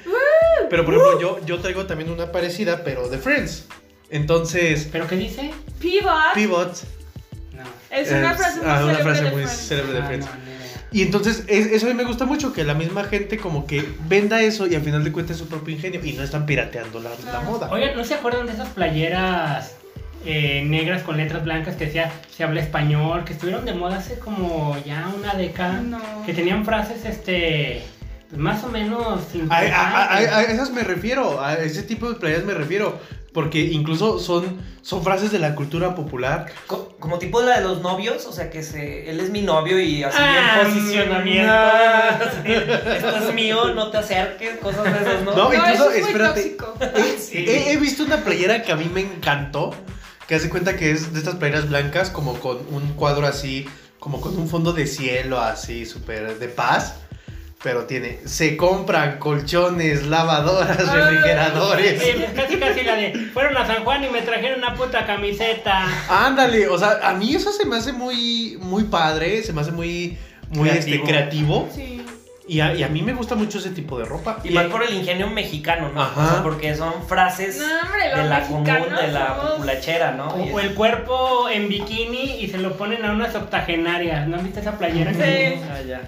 [0.68, 3.66] pero por ejemplo yo, yo traigo también una parecida, pero de Friends.
[4.10, 5.50] Entonces, ¿Pero qué dice?
[5.80, 6.34] Pivot.
[6.34, 6.72] Pivot.
[7.58, 7.96] No.
[7.96, 9.60] Es una es- frase muy ah, una célebre frase de muy Friends.
[9.68, 10.26] célebre de Friends.
[10.26, 10.58] no.
[10.90, 13.84] Y entonces es- eso a mí me gusta mucho, que la misma gente como que
[14.08, 17.00] venda eso y al final de cuentas es su propio ingenio y no están pirateando
[17.00, 17.68] la, la moda.
[17.70, 19.74] Oigan, ¿no se acuerdan de esas playeras
[20.24, 24.18] eh, negras con letras blancas que decía se habla español, que estuvieron de moda hace
[24.18, 25.80] como ya una década?
[25.82, 26.00] No.
[26.24, 27.82] Que tenían frases, este,
[28.30, 32.14] pues, más o menos A, a- a- a esas me refiero, a ese tipo de
[32.16, 32.98] playas me refiero,
[33.32, 36.46] porque incluso son, son frases de la cultura popular.
[36.66, 39.78] Co- Como tipo la de los novios, o sea que se, él es mi novio
[39.80, 41.52] y así Ah, en posicionamiento.
[41.52, 42.44] no.
[42.94, 45.32] Esto es mío, no te acerques, cosas de esas, ¿no?
[45.36, 46.42] No, No, incluso, eso es muy espérate.
[46.50, 46.74] tóxico.
[47.18, 47.44] Sí.
[47.46, 49.74] He, he visto una playera que a mí me encantó,
[50.26, 53.66] que hace cuenta que es de estas playeras blancas, como con un cuadro así,
[53.98, 56.94] como con un fondo de cielo así, súper de paz.
[57.62, 61.00] Pero tiene, se compran colchones, lavadoras, Ay.
[61.00, 62.02] refrigeradores.
[62.02, 65.86] Eh, casi casi la de fueron a San Juan y me trajeron una puta camiseta.
[66.08, 69.72] Ándale, o sea, a mí eso se me hace muy, muy padre, se me hace
[69.72, 70.16] muy,
[70.50, 70.94] muy Creativo.
[71.02, 71.68] Este, creativo.
[71.74, 72.02] Sí.
[72.46, 74.38] Y a, y a mí me gusta mucho ese tipo de ropa.
[74.44, 76.00] Y más por el ingenio mexicano, ¿no?
[76.00, 76.24] Ajá.
[76.26, 80.28] O sea, porque son frases No, hombre, de la común, de la somos- populachera, ¿no?
[80.28, 84.28] O, el cuerpo en bikini y se lo ponen a unas octogenarias.
[84.28, 85.12] ¿No han visto esa playera?
[85.12, 85.60] Sí.
[85.70, 86.00] Ah, ya.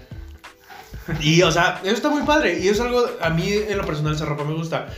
[1.20, 2.58] Y, o sea, eso está muy padre.
[2.60, 4.88] Y es algo, a mí en lo personal esa ropa me gusta.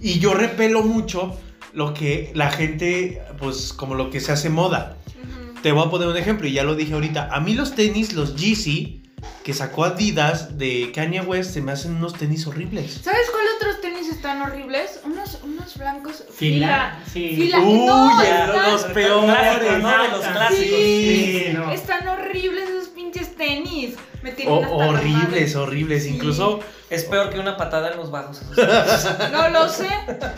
[0.00, 1.36] Y yo repelo mucho
[1.72, 4.96] lo que la gente, pues como lo que se hace moda.
[5.08, 5.60] Ujú.
[5.62, 7.28] Te voy a poner un ejemplo y ya lo dije ahorita.
[7.32, 9.02] A mí los tenis, los Yeezy,
[9.44, 13.00] que sacó Adidas de Kanye West, se me hacen unos tenis horribles.
[13.04, 15.00] ¿Sabes cuáles otros tenis están horribles?
[15.04, 16.24] Unos, unos blancos.
[16.34, 17.34] Fila, sí.
[17.36, 17.60] Fila.
[17.60, 19.36] Uy, no, ya, están- los peores.
[19.38, 20.08] Clásicos, ¿no?
[20.08, 20.78] Los clásicos.
[20.78, 21.70] Sí, Sí, no.
[21.70, 23.94] están horribles esos pinches tenis.
[24.22, 25.56] Me O- la horribles, madre.
[25.56, 26.02] horribles.
[26.04, 26.10] Sí.
[26.10, 28.42] Incluso Es peor que una patada en los bajos.
[29.32, 29.88] No lo sé,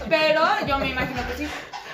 [0.08, 1.48] pero yo me imagino que sí.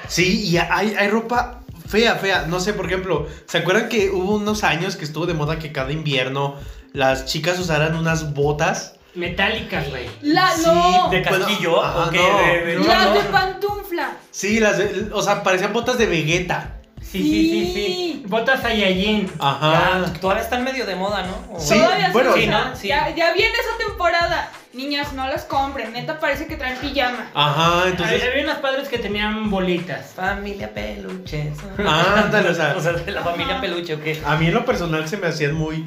[0.08, 2.46] Sí, y hay, hay ropa fea, fea.
[2.46, 5.72] No sé, por ejemplo, ¿se acuerdan que hubo unos años que estuvo de moda que
[5.72, 6.56] cada invierno
[6.92, 8.94] las chicas usaran unas botas?
[9.14, 10.06] Metálicas, güey.
[10.22, 11.82] La, Sí, no, ¿De Bueno, casquillo?
[11.82, 12.18] ajá, ¿O qué?
[12.18, 13.14] no, De- las no.
[13.14, 14.12] de pantufla.
[14.30, 16.77] Sí, las de- o sea, parecían botas de Vegeta.
[17.10, 17.72] Sí, sí, sí, sí.
[17.74, 18.22] Sí.
[18.26, 19.30] Botas Saiyajin.
[19.38, 20.02] Ajá.
[20.04, 21.54] Ya, todavía están medio de moda, ¿no?
[21.56, 22.76] O- Sí, Todavía se bueno, sí, ¿no?
[22.76, 22.88] Sí.
[22.88, 24.50] Ya, ya viene esa temporada.
[24.74, 25.92] Niñas, no las compren.
[25.94, 27.30] Neta parece que traen pijama.
[27.34, 28.22] Ajá, entonces.
[28.22, 30.12] Había unos padres que tenían bolitas.
[30.14, 31.52] Familia Peluche.
[31.78, 32.74] Ándale, o sea.
[32.76, 33.60] O sea, de la familia Ajá.
[33.62, 34.20] Peluche, ¿o qué?
[34.26, 35.84] A mí en lo personal se me hacían muy.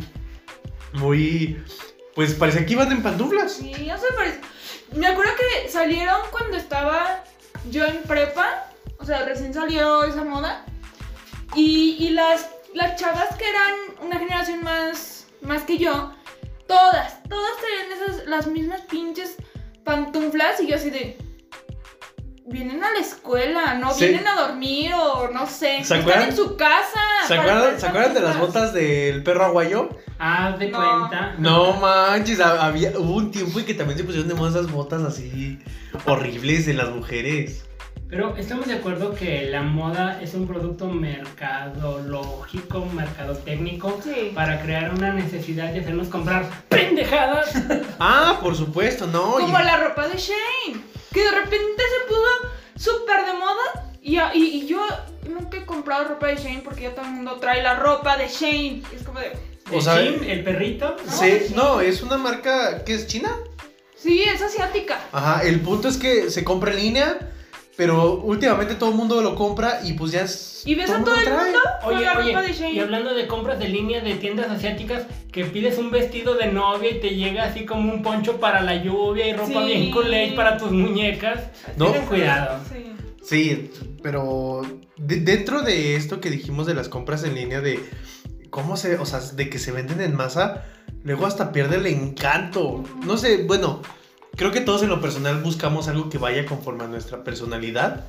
[0.94, 1.64] Muy.
[2.16, 3.54] Pues parecía que iban en pantuflas.
[3.54, 4.40] Sí, o sea, parece.
[4.96, 7.24] Me acuerdo que salieron cuando estaba
[7.70, 8.66] yo en prepa.
[8.98, 10.66] O sea, recién salió esa moda.
[11.56, 16.12] Y, y las, las chavas que eran una generación más, más que yo,
[16.68, 19.36] todas, todas tenían esas, las mismas pinches
[19.84, 20.60] pantuflas.
[20.62, 21.18] Y yo así de.
[22.44, 24.06] Vienen a la escuela, no Sí.
[24.08, 25.84] vienen a dormir o no sé.
[25.86, 27.00] ¿Se Están en su casa.
[27.28, 29.90] ¿Se acuerdan, ¿se acuerdan de las botas del perro aguayo?
[30.20, 30.78] Haz de No.
[30.80, 31.36] cuenta.
[31.38, 34.70] No manches, ha- había, hubo un tiempo en que también se pusieron de moda esas
[34.72, 35.60] botas así
[36.06, 37.64] horribles de las mujeres.
[38.12, 44.32] Pero estamos de acuerdo que la moda es un producto mercadológico, mercadotécnico, Sí.
[44.36, 47.54] para crear una necesidad de hacernos comprar pendejadas.
[48.00, 49.40] Ah, por supuesto, no.
[49.40, 50.82] y- Como la ropa de Shane,
[51.14, 53.88] que de repente se puso súper de moda.
[54.02, 54.86] Y, y, y yo
[55.30, 58.28] nunca he comprado ropa de Shane porque ya todo el mundo trae la ropa de
[58.28, 58.82] Shane.
[58.94, 59.32] Es como de.
[59.72, 60.98] O El sea, Jim, el perrito.
[61.08, 63.32] Sí, no, es una marca que es china.
[63.96, 65.00] Sí, es asiática.
[65.14, 67.18] Ajá, el punto es que se compra en línea,
[67.78, 70.64] pero últimamente todo el mundo lo compra y pues ya es.
[70.66, 71.44] Y ves a todo el trae.
[71.46, 72.74] mundo con Oye, la ropa de oye, Shane.
[72.74, 76.92] y hablando de compras de línea de tiendas asiáticas, que pides un vestido de novia
[76.92, 79.66] y te llega así como un poncho para la lluvia y ropa Sí.
[79.66, 81.40] bien culé para tus muñecas.
[81.78, 81.88] No.
[81.92, 82.60] Tengan cuidado.
[82.72, 82.88] Sí.
[83.24, 83.72] Sí,
[84.04, 84.62] pero
[84.98, 87.80] de- dentro de esto que dijimos de las compras en línea, de
[88.50, 90.66] cómo se, o sea, de que se venden en masa,
[91.04, 92.84] luego hasta pierde el encanto.
[93.06, 93.82] No sé, bueno,
[94.36, 98.06] creo que todos en lo personal buscamos algo que vaya conforme a nuestra personalidad,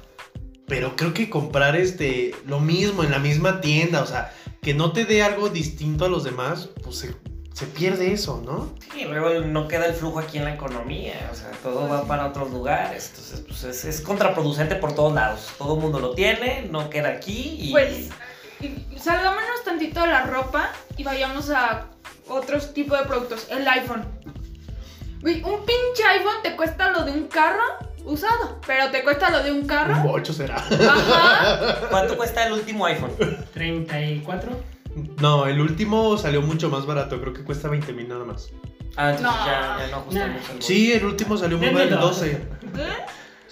[0.66, 4.32] pero creo que comprar este lo mismo en la misma tienda, o sea,
[4.62, 7.14] que no te dé algo distinto a los demás, pues se,
[7.52, 8.74] se pierde eso, ¿no?
[8.92, 12.26] Sí, luego no queda el flujo aquí en la economía, o sea, todo va para
[12.26, 16.68] otros lugares, entonces pues es, es contraproducente por todos lados, todo el mundo lo tiene,
[16.70, 17.70] no queda aquí y...
[17.72, 18.10] Pues,
[18.96, 21.88] salgámonos tantito de la ropa y vayamos a
[22.28, 23.46] otros tipos de productos.
[23.50, 24.04] El iPhone.
[25.22, 27.62] Güey, un pinche iPhone te cuesta lo de un carro
[28.04, 29.94] usado, pero te cuesta lo de un Un carro.
[30.02, 30.56] bocho será.
[30.56, 31.88] Ajá.
[31.90, 33.12] ¿Cuánto cuesta el último iPhone?
[33.54, 34.50] 34.
[35.20, 37.20] No, el último salió mucho más barato.
[37.20, 38.50] Creo que cuesta 20 mil nada más.
[38.96, 39.46] Ah, entonces No.
[39.46, 40.32] ya, ya no ajusta Nah.
[40.34, 41.94] mucho el Sí, el último salió muy barato.
[41.94, 42.18] El dos.
[42.20, 42.30] 12.
[42.32, 42.38] ¿Eh?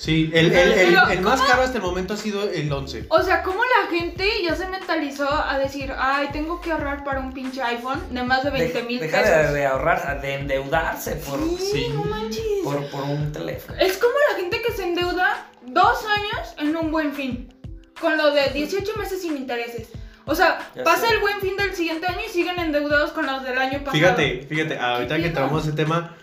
[0.00, 3.04] Sí, el, el, el- el más caro hasta el momento ha sido el 11.
[3.10, 7.20] O sea, ¿cómo la gente ya se mentalizó a decir, ay, tengo que ahorrar para
[7.20, 9.48] un pinche iPhone de más de 20 mil Deja pesos?
[9.52, 11.88] de, de ahorrar, de endeudarse por, Sí, Sí.
[11.92, 12.42] no manches.
[12.64, 13.78] por, por un teléfono.
[13.78, 17.52] Es como la gente que se endeuda dos años en un buen fin.
[18.00, 19.88] Con lo de 18 meses sin intereses.
[20.24, 21.14] O sea, Ya pasa sé.
[21.14, 23.92] el buen fin del siguiente año y siguen endeudados con los del año pasado.
[23.92, 26.16] Fíjate, fíjate, ahorita ¿Qué que entramos ese tema,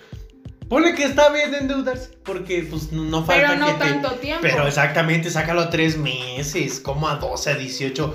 [0.70, 4.42] ponle que está bien endeudarse, porque pues no- falta Pero no que te- tanto tiempo.
[4.42, 8.14] Pero exactamente, sácalo a tres meses, como a 12, a 18.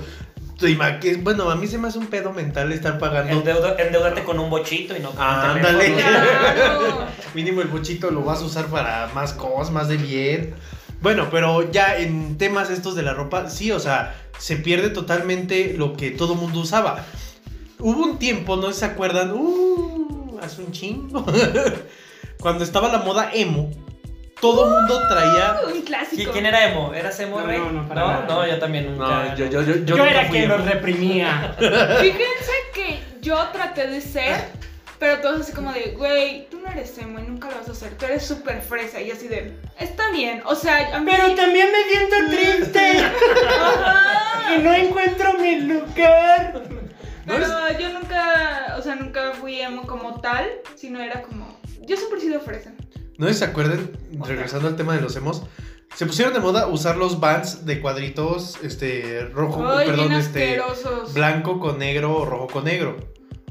[0.57, 3.33] Tú ima- que- Bueno, a mí se me hace un pedo mental estar pagando.
[3.33, 5.93] Endeuda- endeudarte con un bochito y no con un Ándale.
[5.95, 7.07] Claro.
[7.33, 10.53] Mínimo el bochito lo vas a usar para más cosas, más de bien.
[11.01, 15.73] Bueno, pero ya en temas estos de la ropa, sí, o sea, se pierde totalmente
[15.77, 17.03] lo que todo mundo usaba.
[17.79, 21.25] Hubo un tiempo, no se acuerdan, uh, hace un chingo,
[22.43, 23.71] cuando estaba la moda emo,
[24.39, 25.61] todo mundo traía...
[25.65, 26.31] Un ¿Qui- clásico.
[26.33, 26.93] ¿Quién era emo?
[26.93, 27.57] ¿Eras emo, No, Rey?
[27.59, 28.25] no, no, para no, nada.
[28.27, 29.07] no, yo también nunca.
[29.07, 30.57] No, yo, yo, yo, yo, Yo, nunca era fui quien emo.
[30.57, 31.55] los reprimía.
[31.57, 34.35] Fíjense que yo traté de ser,
[34.99, 37.71] pero todos así como de, güey, tú no eres emo y nunca lo vas a
[37.71, 41.09] hacer, tú eres súper fresa y así de, está bien, o sea, a mí...
[41.09, 42.99] Pero también me siento triste
[43.61, 44.55] Ajá.
[44.55, 46.53] y no encuentro mi lugar.
[47.25, 51.97] ¿No Pero yo nunca, o sea, nunca fui emo como tal, sino era como, yo
[51.97, 52.73] siempre he sido fresa.
[53.17, 53.91] No sé si se acuerdan,
[54.25, 55.43] regresando al tema de los emos,
[55.95, 61.13] se pusieron de moda usar los bands de cuadritos, este, rojo, Ay, perdón, este, asquerosos.
[61.13, 62.97] blanco con negro o rojo con negro.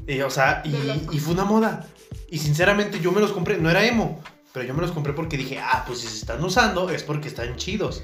[0.05, 1.87] Y, o sea, y fue una moda.
[2.29, 5.37] Y sinceramente yo me los compré, no era emo, pero yo me los compré porque
[5.37, 8.03] dije, ah, pues si se están usando es porque están chidos.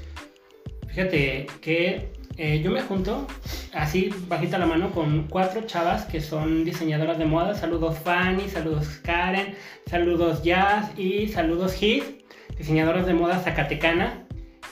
[0.90, 3.26] Fíjate que eh, yo me junto
[3.72, 7.54] así bajita la mano con cuatro chavas que son diseñadoras de moda.
[7.54, 9.54] Saludos Fanny, saludos Karen,
[9.86, 12.24] saludos Jazz y saludos Heath,
[12.56, 14.26] diseñadoras de moda zacatecana.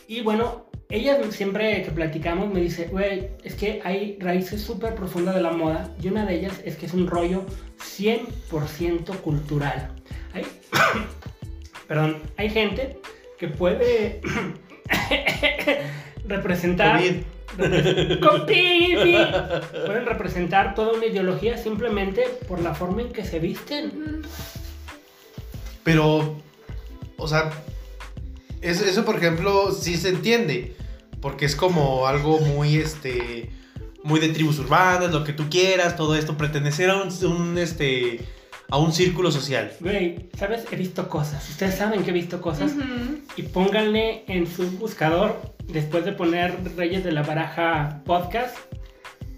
[0.08, 5.36] Y bueno, ellas siempre que platicamos me dice, güey, es que hay raíces súper profundas
[5.36, 7.44] de la moda y una de ellas es que es un rollo
[7.78, 9.90] 100% cultural.
[10.32, 10.46] Hay,
[11.86, 12.98] perdón, hay gente
[13.38, 14.20] que puede
[16.26, 17.00] representar...
[17.00, 17.22] COVID.
[18.20, 19.08] COVID.
[19.86, 24.22] Pueden representar toda una ideología simplemente por la forma en que se visten.
[25.82, 26.36] Pero,
[27.16, 27.50] o sea,
[28.60, 30.76] eso, eso, por ejemplo sí se entiende,
[31.20, 33.50] porque es como algo muy, este,
[34.02, 38.20] muy de tribus urbanas, lo que tú quieras, todo esto, pertenecer a un, un, este,
[38.70, 39.72] a un círculo social.
[39.80, 40.66] Güey, ¿sabes?
[40.70, 41.48] He visto cosas.
[41.48, 42.72] Ustedes saben que he visto cosas.
[43.36, 48.56] Y pónganle en su buscador, después de poner Reyes de la Baraja podcast,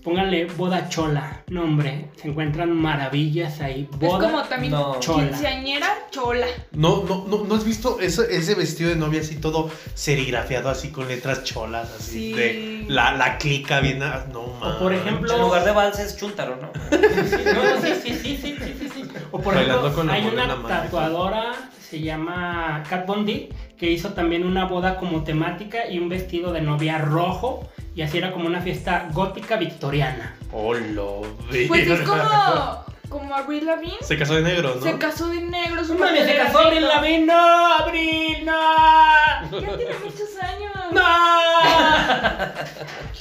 [0.03, 1.43] pónganle boda chola.
[1.49, 3.89] No, hombre, se encuentran maravillas ahí.
[4.01, 4.99] Es como también no.
[5.01, 5.29] chola.
[5.29, 6.47] quinceañera chola.
[6.73, 10.91] No, no, no, ¿no has visto eso- ese vestido de novia así todo serigrafiado, así
[10.91, 12.33] con letras cholas, así Sí.
[12.33, 16.57] de la, la clica bien, no O por ejemplo- En lugar de vals es chúntaro,
[16.57, 16.71] ¿no?
[16.91, 19.05] No, sí, sí, sí, sí, sí, sí, sí.
[19.33, 20.83] O por Bailando ejemplo, con la hay una mágica.
[20.83, 21.53] tatuadora,
[21.91, 26.53] se llama Kat Von D, que hizo también una boda como temática y un vestido
[26.53, 27.69] de novia rojo.
[27.97, 30.37] Y así era como una fiesta gótica victoriana.
[30.53, 31.23] Oh, lo
[31.67, 32.23] Pues es como,
[33.09, 33.99] como Avril Lavigne.
[34.03, 34.83] Se casó de negro, ¿no?
[34.83, 36.87] Se casó de negro, ¡No su mames, se casó era Abril.
[36.87, 37.27] Lavigne!
[37.27, 37.75] ¡No!
[37.75, 38.45] ¡Abril!
[38.45, 39.61] ¡No!
[39.61, 40.73] Ya tiene muchos años.
[40.93, 41.03] ¡No!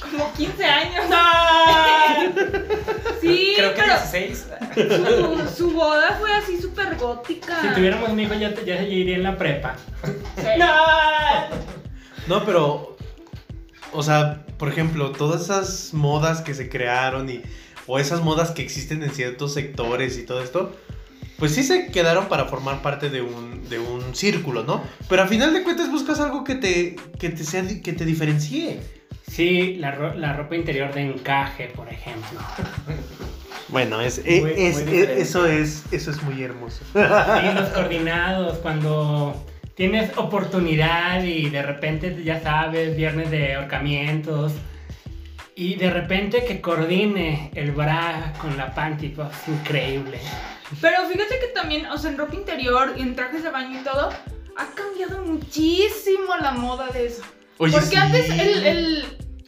[0.00, 1.04] Como 15 años.
[1.10, 1.16] ¡No!
[3.20, 4.46] Sí, Creo que pero 16.
[5.50, 7.60] su, su boda fue así súper gótica.
[7.62, 9.76] Si tuviéramos un hijo ya, te- ya se iría en la prepa.
[10.36, 10.42] Sí.
[10.58, 10.74] ¡No!
[12.26, 12.96] No, pero,
[13.92, 17.42] o sea, por ejemplo, todas esas modas que se crearon y,
[17.86, 20.76] o esas modas que existen en ciertos sectores y todo esto,
[21.38, 24.82] pues sí se quedaron para formar parte de un, de un círculo, ¿no?
[25.08, 28.80] Pero a final de cuentas buscas algo que te, que te, sea, que te diferencie.
[29.30, 32.40] Sí, la, ro- la ropa interior de encaje, por ejemplo.
[33.68, 35.20] Bueno, es, Muy- muy es- diferente.
[35.20, 36.82] eso, es, eso es muy hermoso.
[36.92, 44.52] Sí, los coordinados, cuando tienes oportunidad y de repente, ya sabes, viernes de ahorcamientos.
[45.54, 50.18] Y de repente que coordine el bra con la panty, pues increíble.
[50.80, 53.84] Pero fíjate que también, o sea, en ropa interior y en trajes de baño y
[53.84, 54.08] todo,
[54.56, 57.22] ha cambiado muchísimo la moda de eso.
[57.62, 57.96] Oye, Porque sí.
[57.96, 59.04] antes el, el-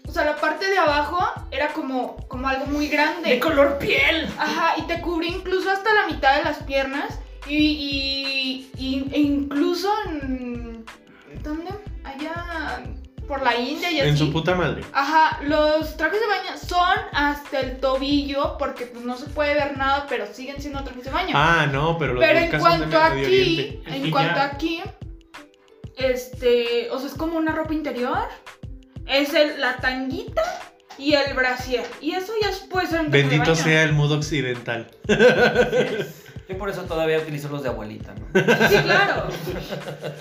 [0.06, 1.18] o sea, la parte de abajo
[1.50, 3.30] era como, como algo muy grande.
[3.30, 4.28] De color piel.
[4.38, 9.18] Ajá, y te cubría incluso hasta la mitad de las piernas y, y- y- e
[9.18, 10.84] incluso en
[11.42, 11.70] ¿Dónde?
[12.04, 12.82] Allá
[13.26, 14.18] por la India y En así.
[14.18, 14.82] su puta madre.
[14.92, 19.78] Ajá, los trajes de baño son hasta el tobillo porque pues no se puede ver
[19.78, 21.30] nada, pero siguen siendo trajes de baño.
[21.34, 24.42] Ah, no, pero los pero en cuanto aquí, en cuanto ya.
[24.42, 24.82] a aquí,
[25.96, 28.18] este, o sea, es como una ropa interior.
[29.06, 30.42] Es el, la tanguita
[30.98, 31.84] y el brasier.
[32.00, 32.50] Y eso ya
[33.00, 34.88] un traje de Bendito sea el mundo occidental.
[36.48, 38.26] Yo por eso todavía utilizo los de abuelita, ¿no?
[38.68, 39.28] Sí, claro.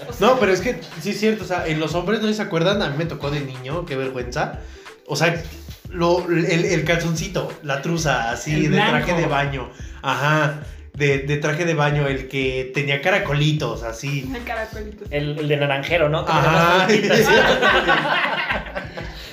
[0.07, 2.31] O sea, No, pero es que sí es cierto, o sea, en los hombres no
[2.31, 4.59] se acuerdan, a mí me tocó de niño, qué vergüenza.
[5.07, 5.41] O sea,
[5.89, 9.05] lo, el, el calzoncito, la truza, así, El de blanco.
[9.05, 9.69] traje de baño.
[10.01, 10.61] Ajá,
[10.93, 14.29] de, de traje de baño, el que tenía caracolitos, así.
[14.35, 15.05] el caracolito.
[15.09, 16.25] El, el de naranjero, ¿no?
[16.25, 17.19] Que puntitas.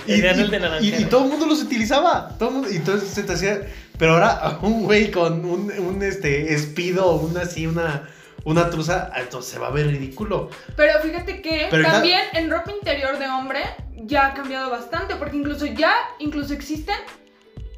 [0.07, 1.01] y, y- el de naranjero.
[1.01, 2.37] y todo el mundo los utilizaba.
[2.39, 3.61] Todo el mundo- y entonces se te hacía.
[3.99, 8.09] Pero ahora un güey con un, un este espido, una así, una,
[8.45, 10.51] una truza, entonces se va a ver ridículo.
[10.77, 13.61] Pero fíjate que Pero también en ropa interior de hombre
[13.97, 16.97] ya ha cambiado bastante, porque incluso ya, incluso existen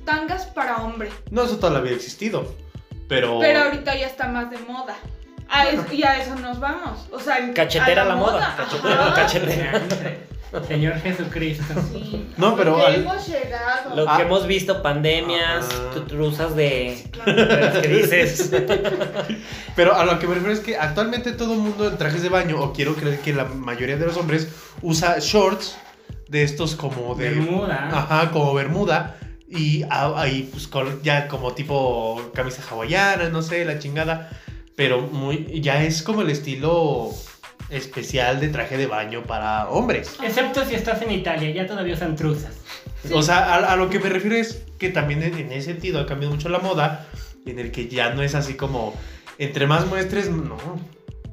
[0.04, 1.08] tangas para hombre.
[1.30, 2.54] No, eso toda la vida ha existido.
[3.10, 3.38] Pero.
[3.40, 4.94] Pero ahorita ya está más de moda.
[5.50, 7.06] A es- y a eso nos vamos.
[7.12, 8.54] O sea, Cachetera a la moda.
[8.56, 9.14] Cachetera, Ajá.
[9.14, 9.82] cachetera.
[10.66, 11.64] Señor Jesucristo.
[11.92, 12.28] Sí.
[12.36, 13.94] No, pero Ya al- hemos llegado.
[13.96, 14.16] Lo Ah.
[14.16, 15.68] que hemos visto, pandemias,
[16.08, 17.04] truzas de...
[17.12, 17.32] Claro.
[17.46, 18.50] de las que dices.
[19.76, 22.28] Pero a lo que me refiero es que actualmente todo el mundo en trajes de
[22.28, 24.48] baño, o quiero creer que la mayoría de los hombres,
[24.82, 25.76] usa shorts
[26.28, 27.30] de estos como de.
[27.30, 27.88] Bermuda.
[27.92, 29.16] Ajá, como bermuda.
[29.50, 34.30] Y ah, ahí, pues, con- ya como tipo camisa hawaiana, no sé, la chingada.
[34.76, 37.10] Pero muy, ya es como el estilo
[37.68, 40.16] especial de traje de baño para hombres.
[40.22, 42.54] Excepto si estás en Italia, ya todavía usan truzas.
[43.04, 43.12] Sí.
[43.14, 46.00] O sea, a, a lo que me refiero es que también en, en ese sentido
[46.00, 47.06] ha cambiado mucho la moda,
[47.46, 48.94] en el que ya no es así como,
[49.38, 50.56] entre más muestres, no.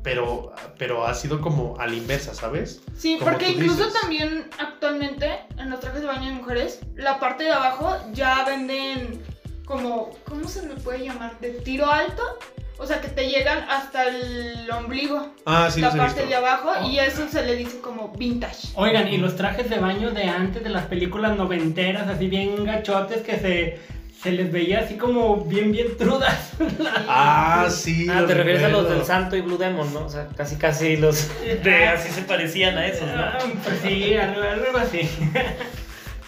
[0.03, 2.81] Pero, pero ha sido como a la inversa, ¿sabes?
[2.97, 3.99] Sí, como porque incluso dices.
[4.01, 9.21] también actualmente en los trajes de baño de mujeres, la parte de abajo ya venden
[9.65, 11.37] como, ¿cómo se le puede llamar?
[11.39, 12.23] De tiro alto.
[12.79, 16.29] O sea, que te llegan hasta el ombligo, Ah, sí, la parte visto.
[16.29, 16.87] de abajo, Oh.
[16.87, 18.67] y eso se le dice como vintage.
[18.75, 23.23] Oigan, y los trajes de baño de antes de las películas noventeras, así bien gachotes,
[23.23, 23.79] que se,
[24.21, 26.51] se les veía así como bien, bien trudas.
[27.09, 28.07] Ah, sí.
[28.09, 30.01] Ah, te refieres a los del Santo y Blue Demon, ¿no?
[30.05, 31.29] O sea, casi casi los
[31.63, 33.61] de así se parecían a esos, Ah, ¿no?
[33.63, 35.09] pues sí, algo, algo así.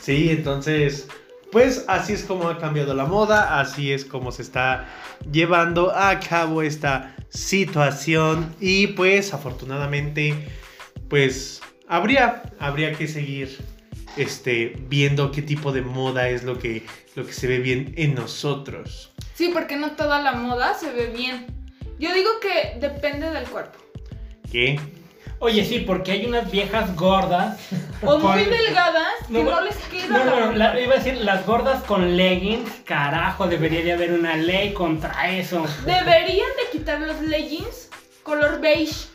[0.01, 1.07] Sí, entonces,
[1.51, 4.85] pues así es como ha cambiado la moda, así es como se está
[5.31, 10.47] llevando a cabo esta situación y pues afortunadamente,
[11.09, 13.57] pues habría, habría que seguir
[14.17, 18.15] este, viendo qué tipo de moda es lo que, lo que se ve bien en
[18.15, 19.11] nosotros.
[19.35, 21.47] Sí, porque no toda la moda se ve bien.
[21.99, 23.77] Yo digo que depende del cuerpo.
[24.51, 24.79] ¿Qué?
[25.41, 27.57] Oye, sí, porque hay unas viejas gordas.
[28.01, 30.97] O muy con- delgadas que No, no, les queda No, la no, la- iba a
[30.99, 32.69] decir las gordas con leggings.
[32.85, 35.65] Carajo, debería de haber una ley contra eso.
[35.85, 37.89] Deberían de quitar los leggings
[38.23, 39.08] color beige.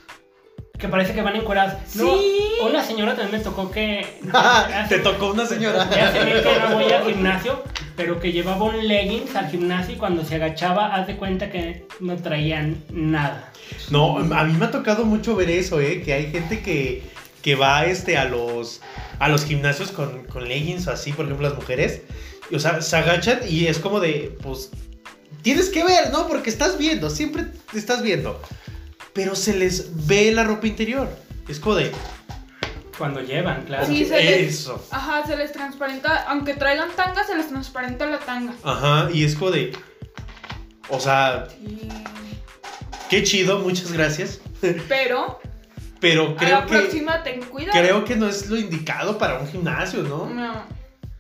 [0.79, 1.95] Que parece que van encueradas.
[1.97, 2.41] No, Sí.
[2.63, 4.19] Una señora también me tocó que.
[4.89, 5.89] Te tocó una señora.
[5.95, 7.63] Ya sé bien que no voy al gimnasio,
[7.97, 11.87] pero que llevaba un leggings al gimnasio y cuando se agachaba, haz de cuenta que
[12.01, 13.53] no traían nada.
[13.91, 16.03] No, a mí me ha tocado mucho ver eso, ¿eh?
[16.03, 17.03] Que hay gente que,
[17.43, 18.81] que va este, a, los,
[19.19, 22.03] a los gimnasios con, con leggings o así, por ejemplo, las mujeres.
[22.51, 24.71] Y, o sea, se agachan y es como de, pues,
[25.43, 26.27] tienes que ver, ¿no?
[26.27, 28.41] Porque estás viendo, siempre estás viendo.
[29.15, 31.09] Pero se les ve la ropa interior.
[31.49, 31.93] Es como de,
[32.99, 33.87] Cuando llevan, claro.
[33.87, 34.87] Sí, se les- eso.
[34.91, 36.25] Ajá, se les transparenta.
[36.29, 38.53] Aunque traigan tanga, se les transparenta la tanga.
[38.63, 39.77] Ajá, y es como de,
[40.89, 41.47] o sea,
[43.11, 44.41] qué chido, muchas gracias.
[44.89, 45.41] Pero
[46.01, 47.79] Pero a la creo que, próxima ten cuidado.
[47.81, 50.27] creo que no es lo indicado para un gimnasio, ¿no?
[50.27, 50.63] No.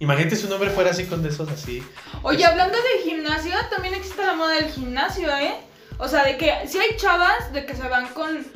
[0.01, 1.83] Imagínate si un hombre fuera así con de esos así.
[2.23, 5.55] Oye, hablando de gimnasio, también existe la moda del gimnasio, ¿eh?
[5.99, 8.47] O sea, de que si hay chavas de que se van con,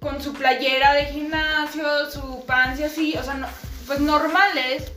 [0.00, 3.48] con su playera de gimnasio, su pants y así, o sea, no-
[3.86, 4.92] pues normales.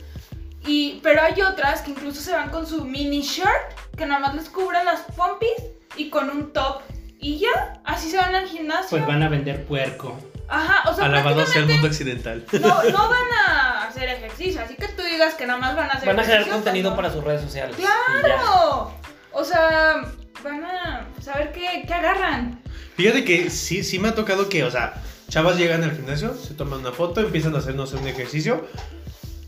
[0.66, 3.48] Y, pero hay otras que incluso se van con su mini shirt,
[3.96, 5.50] que nada más les cubre las pompis
[5.96, 6.82] y con un top.
[7.18, 8.90] Y ya, así se van al gimnasio.
[8.90, 10.18] Pues van a vender puerco.
[10.48, 12.44] Ajá, o sea, Alabado sea el mundo occidental.
[12.52, 15.94] no, no van a hacer ejercicio, así que tú digas que nada más van a
[15.94, 17.76] hacer Van a generar contenido para sus redes sociales.
[17.76, 18.92] ¡Claro!
[19.32, 20.04] O sea,
[20.42, 22.60] van a saber qué, qué agarran.
[22.96, 24.94] Fíjate que sí, sí me ha tocado que, o sea,
[25.28, 28.66] chavas llegan al gimnasio, se toman una foto, empiezan a hacer, no sé, un ejercicio.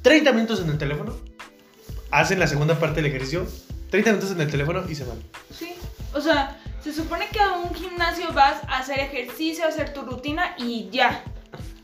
[0.02, 1.16] 30 minutos en el teléfono.
[2.10, 3.46] Hacen la segunda parte del ejercicio.
[3.90, 5.18] 30 minutos en el teléfono y se van.
[5.50, 5.74] Sí.
[6.14, 10.02] O sea, se supone que a un gimnasio vas a hacer ejercicio, a hacer tu
[10.02, 11.22] rutina y ya.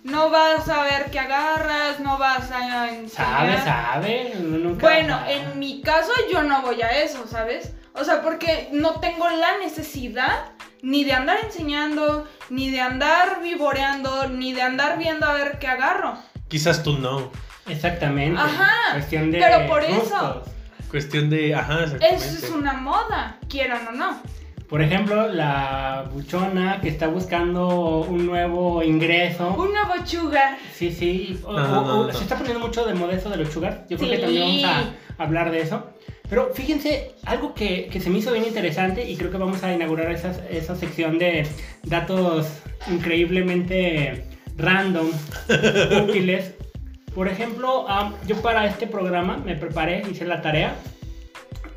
[0.03, 3.09] No vas a ver qué agarras, no vas a enseñar.
[3.09, 4.35] Sabe, sabe.
[4.39, 7.73] nunca Bueno, en mi caso yo no voy a eso, ¿sabes?
[7.95, 10.47] O sea, porque no tengo la necesidad
[10.83, 15.69] ni de andar enseñando, ni de andar vivoreando, ni de andar viendo a ver qué
[15.69, 16.19] agarro.
[16.49, 17.31] Quizás tú no.
[17.67, 18.41] Exactamente.
[18.41, 19.95] Ajá, Cuestión de pero por eso.
[20.01, 20.49] gustos.
[20.91, 21.55] Cuestión de.
[21.55, 22.27] Ajá, exactamente.
[22.27, 24.21] Eso es una moda, quieran o no.
[24.69, 29.55] Por ejemplo, la buchona que está buscando un nuevo ingreso.
[29.59, 30.57] Una bochuga.
[30.73, 31.39] Sí, sí.
[31.45, 32.13] o- No, no, no, o no.
[32.13, 33.87] Se está poniendo mucho de moda eso de los sugar.
[33.91, 35.87] Yo creo que también vamos a hablar de eso.
[36.31, 39.73] Pero fíjense, algo que, que se me hizo bien interesante y creo que vamos a
[39.73, 41.47] inaugurar esa, esa sección de
[41.85, 42.47] datos
[42.91, 44.25] increíblemente
[44.57, 45.09] random,
[46.09, 46.55] útiles.
[47.15, 50.75] Por ejemplo, am, yo para este programa me preparé, hice la tarea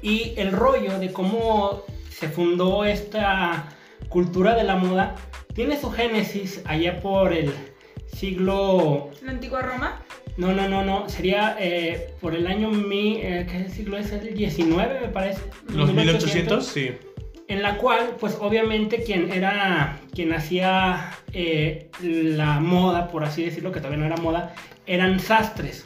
[0.01, 1.83] y el rollo de cómo
[2.19, 3.69] se fundó esta
[4.09, 5.15] cultura de la moda
[5.53, 7.51] tiene su génesis allá por el
[8.05, 9.09] siglo...
[9.23, 10.03] La antigua Roma.
[10.37, 11.09] No, no, no, no.
[11.09, 12.69] Sería eh, por el año...
[12.69, 14.11] Mi, eh, ¿Qué siglo es?
[14.11, 15.41] El 19, me parece.
[15.73, 16.91] Los 1800, sí.
[17.47, 23.71] En la cual, pues obviamente quien era, quien hacía eh, la moda, por así decirlo,
[23.71, 24.53] que todavía no era moda,
[24.85, 25.85] eran sastres.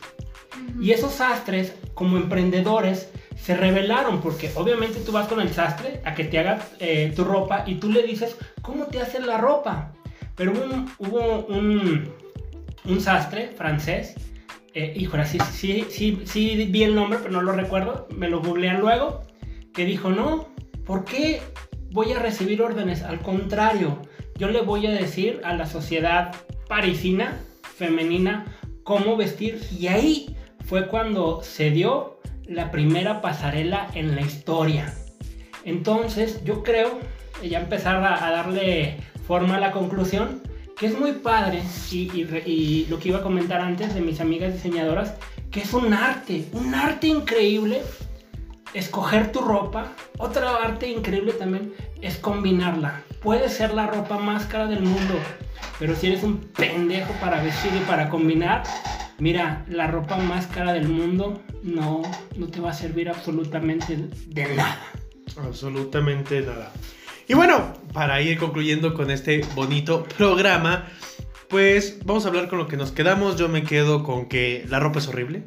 [0.82, 3.10] Y esos sastres, como emprendedores,
[3.42, 7.24] se rebelaron porque obviamente tú vas con el sastre a que te haga eh, tu
[7.24, 9.94] ropa y tú le dices cómo te hacen la ropa.
[10.36, 12.14] Pero un, hubo un,
[12.86, 14.14] un sastre francés,
[14.74, 18.42] eh, híjole, sí, sí, sí, sí vi el nombre, pero no lo recuerdo, me lo
[18.42, 19.24] googlean luego,
[19.74, 20.48] que dijo, no,
[20.86, 21.42] ¿por qué
[21.90, 23.02] voy a recibir órdenes?
[23.02, 24.02] Al contrario,
[24.38, 26.36] yo le voy a decir a la sociedad
[26.68, 27.40] parisina,
[27.76, 28.46] femenina,
[28.84, 29.62] cómo vestir.
[29.78, 30.36] Y ahí
[30.66, 34.94] fue cuando se dio la primera pasarela en la historia.
[35.64, 37.00] Entonces yo creo,
[37.44, 40.42] ya empezar a, darle forma a la conclusión,
[40.78, 41.62] que es muy padre,
[41.92, 42.12] y,
[42.46, 45.16] y lo que iba a comentar antes de mis amigas diseñadoras,
[45.52, 47.82] que es un arte, un arte increíble
[48.74, 49.94] escoger tu ropa.
[50.18, 53.04] Otro arte increíble también es combinarla.
[53.22, 55.14] Puede ser la ropa más cara del mundo,
[55.80, 58.64] pero si eres un pendejo para vestir y para combinar,
[59.22, 62.02] mira, la ropa más cara del mundo no,
[62.36, 64.80] no te va a servir absolutamente de nada.
[65.38, 66.72] Absolutamente nada.
[67.28, 70.88] Y bueno, para ir concluyendo con este bonito programa,
[71.50, 73.38] pues vamos a hablar con lo que nos quedamos.
[73.38, 75.44] Yo me quedo con que la ropa es horrible.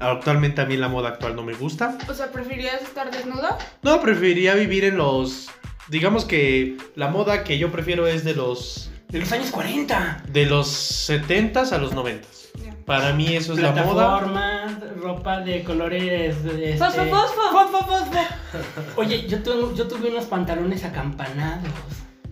[0.00, 1.96] Actualmente a mí la moda actual no me gusta.
[2.08, 3.56] O sea, ¿preferirías estar desnudo?
[3.82, 5.48] No, preferiría vivir en los...
[5.88, 8.90] Digamos que la moda que yo prefiero es de los...
[9.08, 10.24] De los años 40.
[10.32, 12.43] De los 70s a los 90s.
[12.84, 14.18] Para mí eso es la moda.
[14.20, 16.36] Plataformas, ropa de colores.
[16.44, 17.42] este, Fosfo, fosfo.
[17.52, 19.00] Fosfo, fosfo.
[19.00, 21.70] Oye, yo tuve, yo tuve unos pantalones acampanados.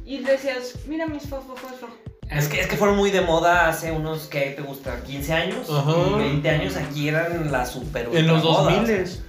[0.04, 1.88] Y decías, mira mis fosfo, fosfo.
[2.30, 5.02] Es que, es que fueron muy de moda hace unos, ¿qué te gusta?
[5.06, 5.70] ¿15 años?
[5.70, 6.16] Ajá.
[6.16, 9.22] 20 años aquí eran la super En los ultra moda, 2000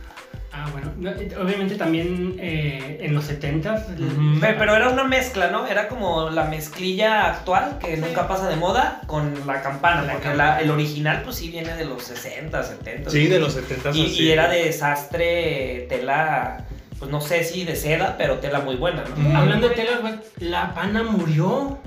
[0.56, 0.92] Ah, bueno.
[0.98, 1.10] no,
[1.42, 4.00] obviamente también eh, en los 70s.
[4.00, 4.40] Ujú.
[4.40, 5.66] Pe- Pero era una mezcla, ¿no?
[5.66, 10.28] Era como la mezclilla actual que nunca pasa de moda con la campana, La porque
[10.30, 10.54] campana.
[10.56, 13.10] la- el original pues sí viene de los 60, 70.
[13.10, 13.96] Sí, de los 70s.
[13.96, 16.66] Y, y era de sastre, tela,
[17.00, 19.30] pues no sé si de seda, pero tela muy buena, ¿no?
[19.30, 19.36] Mm.
[19.36, 21.80] Hablando de telas, güey, la pana murió.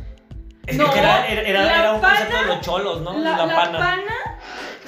[0.67, 3.17] Es No, que era, era, era- la era un concepto pana- de los cholos, ¿no?
[3.21, 3.79] La, la, la pana.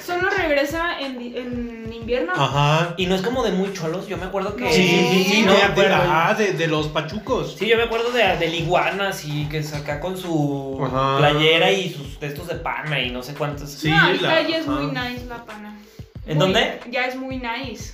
[0.09, 2.33] Solo regresa en, en invierno.
[2.35, 2.93] Ajá.
[2.97, 4.71] Y no es como de muy cholos, yo me acuerdo que...
[4.71, 5.95] Sí, sí, sí, no, de, de- acuerdo.
[5.97, 7.55] ah, de- de los pachucos.
[7.57, 11.17] Sí, yo me acuerdo de, de iguanas y que saca con su Ajá.
[11.17, 13.69] playera y sus textos de pana y no sé cuántos.
[13.69, 14.71] Sí, no, ahorita la- ya es ajá.
[14.79, 15.77] muy nice la pana.
[16.25, 16.79] ¿En Muy- dónde?
[16.91, 17.93] Ya es muy nice.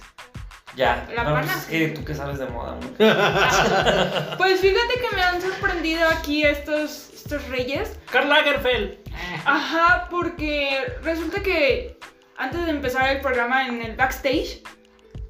[0.75, 1.07] Ya.
[1.15, 2.87] La no, pana, pues es que tú que sabes de moda, ¿no?
[4.37, 7.97] Pues fíjate que me han sorprendido aquí estos, estos reyes.
[8.11, 8.97] Karl Lagerfeld.
[9.45, 11.97] Ajá, porque resulta que
[12.37, 14.61] antes de empezar el programa en el backstage,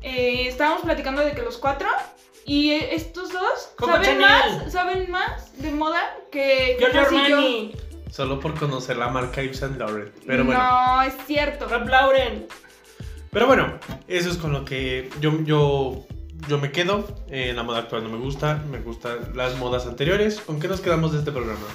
[0.02, 1.88] eh, estábamos platicando de que los cuatro
[2.46, 4.20] y estos dos saben Chanel.
[4.20, 7.72] más, saben más de moda que Giorgio.
[8.12, 10.12] Solo por conocer la marca Yves Saint Laurent.
[10.26, 10.62] Pero bueno.
[10.62, 11.68] No, es cierto.
[11.68, 12.48] Ralph Lauren.
[13.32, 16.06] Pero bueno, eso es con lo que yo, yo,
[16.48, 17.08] yo me quedo.
[17.30, 18.64] Eh, la moda actual no me gusta.
[18.70, 20.40] Me gustan las modas anteriores.
[20.40, 21.66] ¿Con qué nos quedamos de este programa?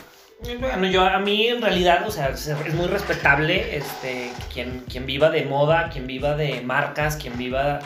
[0.43, 5.29] Bueno, yo a mí en realidad, o sea, es muy respetable este, quien, quien viva
[5.29, 7.81] de moda, quien viva de marcas, quien viva,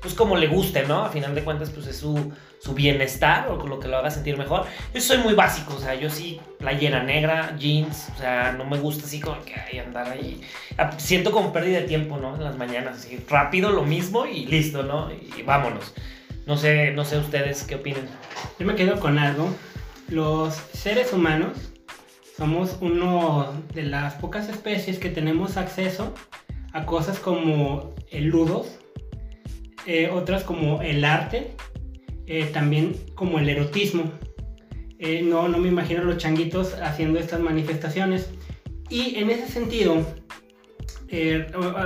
[0.00, 1.04] pues como le guste, ¿no?
[1.04, 4.36] A final de cuentas, pues es su, su bienestar o lo que lo haga sentir
[4.36, 4.66] mejor.
[4.92, 8.78] Yo soy muy básico, o sea, yo sí, playera negra, jeans, o sea, no me
[8.78, 10.40] gusta así como que ay, andar ahí.
[10.76, 12.34] Ah, Siento como pérdida de tiempo, ¿no?
[12.34, 15.10] En las mañanas, así, rápido, lo mismo y listo, ¿no?
[15.12, 15.94] Y vámonos.
[16.46, 18.08] No sé, no sé ustedes qué opinen.
[18.58, 19.48] Yo me quedo con algo.
[20.08, 21.72] Los seres humanos
[22.36, 26.14] Somos uno de las pocas especies que tenemos acceso
[26.72, 28.78] a cosas como el ludos,
[29.84, 31.54] eh, otras como el arte,
[32.26, 34.10] eh, también como el erotismo.
[34.98, 38.30] Eh, no, no me imagino los changuitos haciendo estas manifestaciones.
[38.88, 40.02] Y en ese sentido,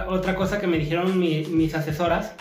[0.06, 2.36] otra cosa que me dijeron mi- mis asesoras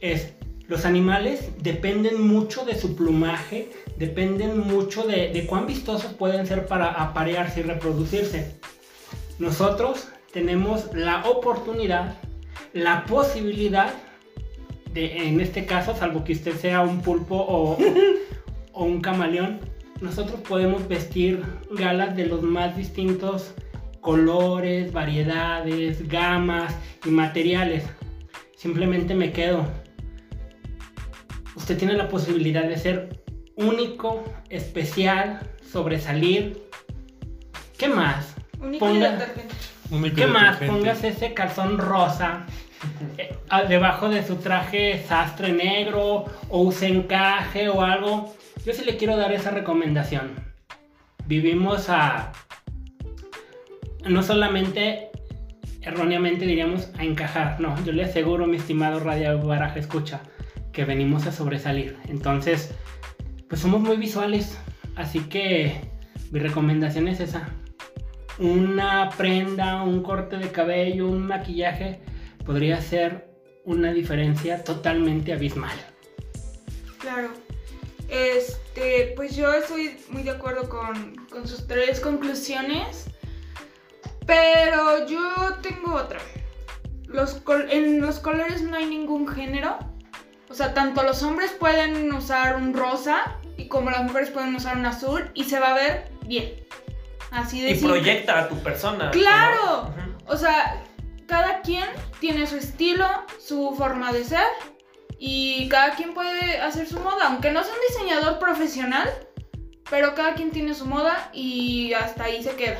[0.00, 0.34] es,
[0.68, 6.92] los animales dependen mucho de su plumaje, dependen mucho de, cuán vistosos pueden ser para
[6.92, 8.54] aparearse y reproducirse.
[9.38, 12.16] Nosotros tenemos la oportunidad,
[12.74, 13.92] la posibilidad
[14.92, 17.76] de, en este caso, salvo que usted sea un pulpo o
[18.74, 19.60] un camaleón,
[20.00, 21.42] nosotros podemos vestir
[21.72, 23.54] galas de los más distintos
[24.00, 27.84] colores, variedades, gamas y materiales.
[28.56, 29.66] Simplemente me quedo.
[31.58, 33.20] Usted tiene la posibilidad de ser
[33.56, 35.40] único, especial,
[35.70, 36.62] sobresalir.
[37.76, 38.34] ¿Qué más?
[38.60, 39.18] Único Ponga-
[39.90, 40.58] y ¿Qué más?
[40.58, 42.46] Póngase ese calzón rosa
[43.18, 43.34] eh,
[43.68, 48.34] debajo de su traje sastre negro o use encaje o algo.
[48.64, 50.30] Yo sí le quiero dar esa recomendación.
[51.26, 52.32] Vivimos a...
[54.06, 55.10] No solamente
[55.82, 60.20] erróneamente diríamos a encajar, no, yo le aseguro, mi estimado Radio Baraja Escucha,
[60.78, 61.96] que venimos a sobresalir.
[62.06, 62.70] Entonces,
[63.48, 64.56] pues somos muy visuales,
[64.94, 65.80] así que
[66.30, 67.48] mi recomendación es esa
[68.38, 71.98] una prenda, un corte de cabello, un maquillaje,
[72.46, 73.28] podría ser
[73.64, 75.76] una diferencia totalmente abismal.
[77.00, 77.30] Claro.
[78.08, 83.06] Este, pues yo estoy muy de acuerdo con, sus tres conclusiones.
[84.28, 86.20] Pero yo tengo otra.
[87.68, 89.87] En los colores no hay ningún género.
[90.50, 94.76] O sea, tanto los hombres pueden usar un rosa y como las mujeres pueden usar
[94.78, 96.52] un azul y se va a ver bien.
[97.30, 97.98] Así de Y simple.
[98.00, 99.10] proyecta a tu persona.
[99.10, 99.92] ¡Claro!
[100.26, 100.82] O sea,
[101.26, 101.84] cada quien
[102.20, 103.06] tiene su estilo,
[103.38, 104.46] su forma de ser
[105.18, 109.10] y cada quien puede hacer su moda, aunque no sea un diseñador profesional,
[109.90, 112.78] pero cada quien tiene su moda y hasta ahí se queda.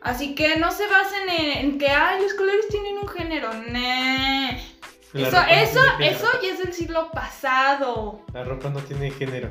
[0.00, 3.50] Así que no se basen en, en que, ay, los colores tienen un género.
[3.70, 4.73] Nee.
[5.14, 8.20] La Eso, no eso, eso ya es del siglo pasado.
[8.32, 9.50] La ropa no tiene género.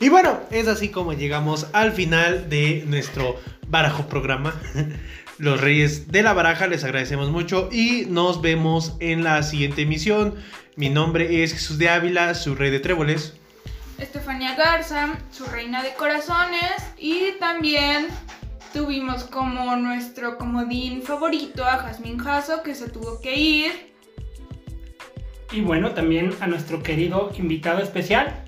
[0.00, 3.36] Y bueno, es así como llegamos al final de nuestro
[3.68, 4.54] barajo programa.
[5.38, 10.34] Los Reyes de la Baraja, les agradecemos mucho y nos vemos en la siguiente emisión.
[10.76, 13.34] Mi nombre es Jesús de Ávila, su rey de tréboles.
[13.98, 18.08] Estefanía Garza, su reina de corazones, y también
[18.72, 23.85] tuvimos como nuestro comodín favorito a Jasmine Jasso, que se tuvo que ir.
[25.52, 28.42] Y bueno, también a nuestro querido invitado especial.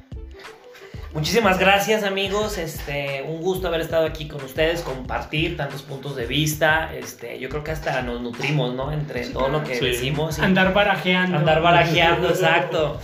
[1.14, 6.26] Muchísimas gracias amigos, este, un gusto haber estado aquí con ustedes, compartir tantos puntos de
[6.26, 8.92] vista, este, yo creo que hasta nos nutrimos, ¿no?
[8.92, 9.86] Entre Sí, todo lo que Sí.
[9.86, 10.38] decimos.
[10.38, 11.38] y Andar barajeando.
[11.38, 13.00] andar barajeando, exacto.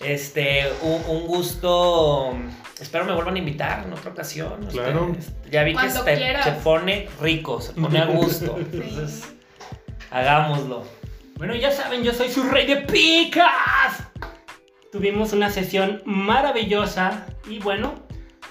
[0.00, 2.34] Este, un, un gusto,
[2.80, 4.62] espero me vuelvan a invitar en otra ocasión.
[4.62, 5.12] este, Claro.
[5.18, 9.24] este, ya vi que Cuando se, se pone rico, se pone a gusto, entonces
[10.12, 10.84] hagámoslo.
[11.40, 13.48] Bueno, ya saben, yo soy su rey de picas.
[14.92, 17.94] Tuvimos una sesión maravillosa y bueno,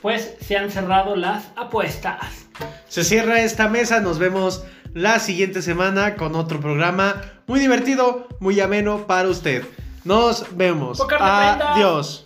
[0.01, 2.47] pues se han cerrado las apuestas.
[2.87, 4.63] Se cierra esta mesa, nos vemos
[4.95, 9.63] la siguiente semana con otro programa muy divertido, muy ameno para usted.
[10.03, 10.99] Nos vemos.
[11.19, 12.23] Adiós.